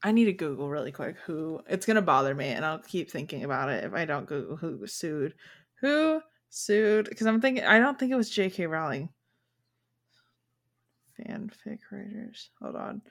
[0.03, 3.43] I need to Google really quick who it's gonna bother me, and I'll keep thinking
[3.43, 5.33] about it if I don't Google who sued.
[5.81, 7.07] Who sued?
[7.09, 8.67] Because I'm thinking I don't think it was J.K.
[8.67, 9.09] Rowling.
[11.19, 12.49] Fanfic writers.
[12.61, 13.01] Hold on.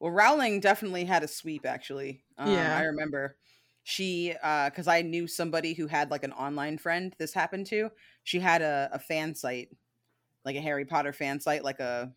[0.00, 2.24] Well, Rowling definitely had a sweep actually.
[2.38, 2.76] Um, Yeah.
[2.76, 3.36] I remember
[3.84, 7.90] she uh because I knew somebody who had like an online friend this happened to.
[8.24, 9.70] She had a, a fan site,
[10.44, 12.12] like a Harry Potter fan site, like a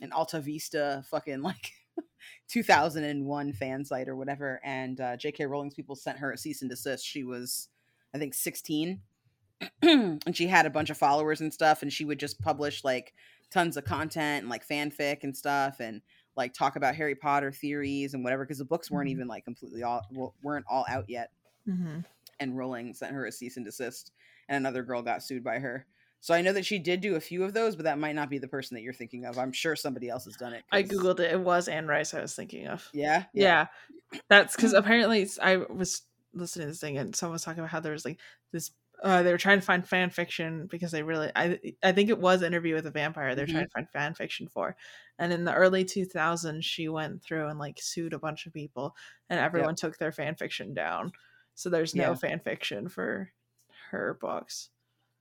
[0.00, 1.72] an Alta Vista fucking like
[2.48, 4.60] 2001 fan site or whatever.
[4.64, 5.46] And uh, J.K.
[5.46, 7.04] Rowling's people sent her a cease and desist.
[7.06, 7.68] She was,
[8.14, 9.00] I think, 16,
[9.82, 11.82] and she had a bunch of followers and stuff.
[11.82, 13.14] And she would just publish like
[13.50, 16.00] tons of content and like fanfic and stuff, and
[16.36, 18.44] like talk about Harry Potter theories and whatever.
[18.44, 19.12] Because the books weren't Mhm.
[19.12, 21.30] even like completely all weren't all out yet.
[21.68, 22.00] Mm-hmm.
[22.40, 24.10] And Rowling sent her a cease and desist,
[24.48, 25.86] and another girl got sued by her.
[26.22, 28.30] So I know that she did do a few of those, but that might not
[28.30, 29.38] be the person that you're thinking of.
[29.38, 30.64] I'm sure somebody else has done it.
[30.70, 31.32] I googled it.
[31.32, 32.14] It was Anne Rice.
[32.14, 32.88] I was thinking of.
[32.94, 33.66] Yeah, Yeah,
[34.28, 36.02] that's because apparently I was
[36.32, 38.20] listening to this thing and someone was talking about how there was like
[38.52, 38.70] this.
[39.02, 42.20] Uh, they were trying to find fan fiction because they really, I, I think it
[42.20, 43.34] was Interview with a Vampire.
[43.34, 44.76] They're trying to find fan fiction for,
[45.18, 48.94] and in the early 2000s, she went through and like sued a bunch of people,
[49.28, 51.10] and everyone took their fan fiction down.
[51.56, 52.14] So there's no Yeah.
[52.14, 53.32] fan fiction for
[53.90, 54.70] her books.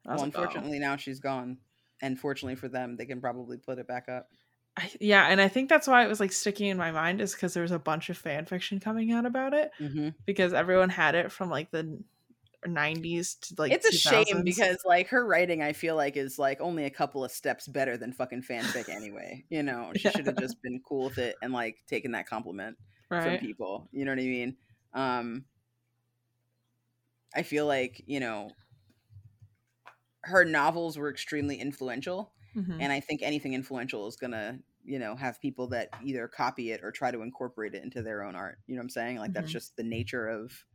[0.05, 1.59] Well, unfortunately, now she's gone.
[2.01, 4.29] And fortunately for them, they can probably put it back up.
[4.77, 7.33] I, yeah, and I think that's why it was like sticking in my mind is
[7.33, 10.09] because there was a bunch of fan fiction coming out about it Mm-hmm.
[10.25, 12.01] because everyone had it from like the
[12.65, 16.61] 90s to like it's a shame because like her writing, I feel like is like
[16.61, 19.45] only a couple of steps better than fucking fanfic anyway.
[19.49, 20.11] You know, she Yeah.
[20.11, 22.77] should have just been cool with it and like taken that compliment
[23.19, 23.89] from people.
[23.91, 24.57] You know what I mean?
[24.93, 25.45] Um,
[27.35, 28.55] I feel like you know
[30.24, 32.78] her novels were extremely influential, Mhm.
[32.80, 36.84] and I think anything influential is gonna you know have people that either copy it
[36.84, 38.59] or try to incorporate it into their own art.
[38.67, 39.17] You know what I'm saying?
[39.17, 39.53] Like that's Mhm.
[39.53, 40.65] just the nature of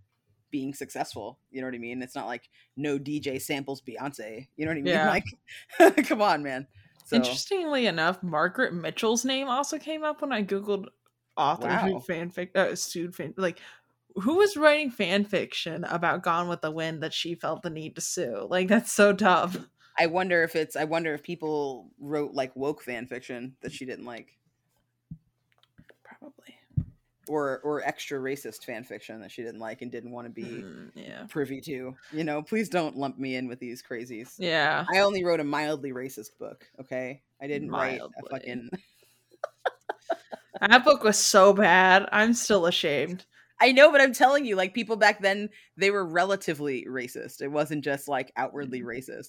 [0.51, 1.41] being successful.
[1.51, 2.03] You know what I mean?
[2.03, 4.49] It's not like no DJ samples Beyonce.
[4.57, 4.85] You know what I mean?
[4.93, 5.09] Yeah.
[5.09, 5.25] Like,
[6.07, 6.69] come on, man.
[7.05, 10.87] So Interestingly enough, Margaret Mitchell's name also came up when I googled
[11.37, 13.61] author who fanfic uh, sued fan like
[14.23, 17.95] who was writing fan fiction about Gone with the Wind that she felt the need
[17.97, 18.47] to sue.
[18.51, 19.57] Like that's so tough.
[19.99, 20.77] I wonder if it's.
[20.77, 24.37] I wonder if people wrote like woke fan fiction that she didn't like,
[26.05, 26.55] Probably.
[27.29, 30.43] or or extra racist fan fiction that she didn't like and didn't want to be
[30.63, 31.25] Mm, yeah.
[31.29, 31.95] privy to.
[32.13, 34.35] You know, please don't lump me in with these crazies.
[34.39, 34.85] Yeah.
[34.95, 36.67] I only wrote a mildly racist book.
[36.81, 38.71] Okay, I didn't write a fucking.
[40.61, 42.09] That book was so bad.
[42.13, 43.27] I'm still ashamed.
[43.61, 47.41] I know, but I'm telling you, like people back then, they were relatively racist.
[47.41, 48.87] It wasn't just like outwardly Mm.
[48.87, 49.29] racist.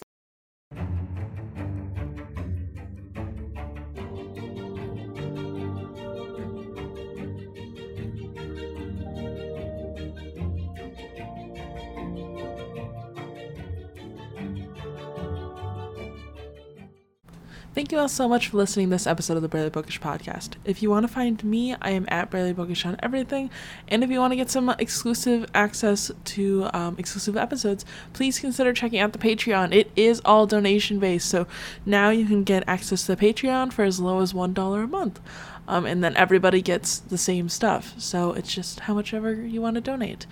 [17.77, 20.53] Thank you all so much for listening to this episode of the Barely Bookish podcast.
[20.65, 23.51] If you want to find me, I am at Barely Bookish on everything.
[23.87, 28.73] And if you want to get some exclusive access to um, exclusive episodes, please consider
[28.73, 29.75] checking out the Patreon.
[29.75, 31.45] It is all donation based, so
[31.85, 35.19] now you can get access to the Patreon for as low as $1 a month.
[35.67, 37.93] Um, and then everybody gets the same stuff.
[37.99, 40.25] So it's just how much ever you want to donate.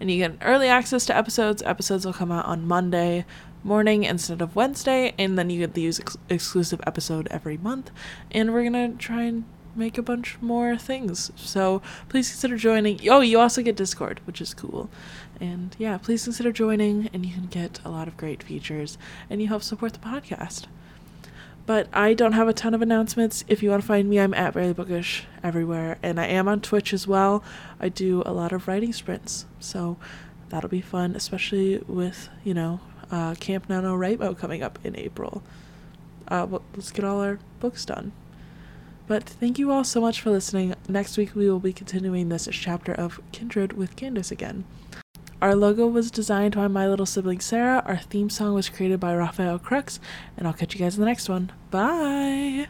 [0.00, 1.62] And you get early access to episodes.
[1.62, 3.24] Episodes will come out on Monday
[3.62, 7.90] morning instead of Wednesday, and then you get the ex- exclusive episode every month.
[8.30, 9.44] And we're gonna try and
[9.74, 11.30] make a bunch more things.
[11.36, 13.08] So please consider joining.
[13.08, 14.90] Oh, you also get Discord, which is cool.
[15.40, 18.98] And yeah, please consider joining, and you can get a lot of great features,
[19.28, 20.66] and you help support the podcast.
[21.66, 23.44] But I don't have a ton of announcements.
[23.46, 26.60] If you want to find me, I'm at Barely Bookish everywhere, and I am on
[26.60, 27.44] Twitch as well.
[27.78, 29.96] I do a lot of writing sprints, so
[30.48, 32.80] that'll be fun, especially with you know
[33.10, 35.42] uh, Camp NaNoWriMo coming up in April.
[36.28, 38.12] Uh, well, let's get all our books done.
[39.06, 40.74] But thank you all so much for listening.
[40.88, 44.64] Next week we will be continuing this chapter of Kindred with Candace again.
[45.42, 47.82] Our logo was designed by my little sibling Sarah.
[47.86, 49.98] Our theme song was created by Raphael Crux.
[50.36, 51.50] And I'll catch you guys in the next one.
[51.70, 52.68] Bye!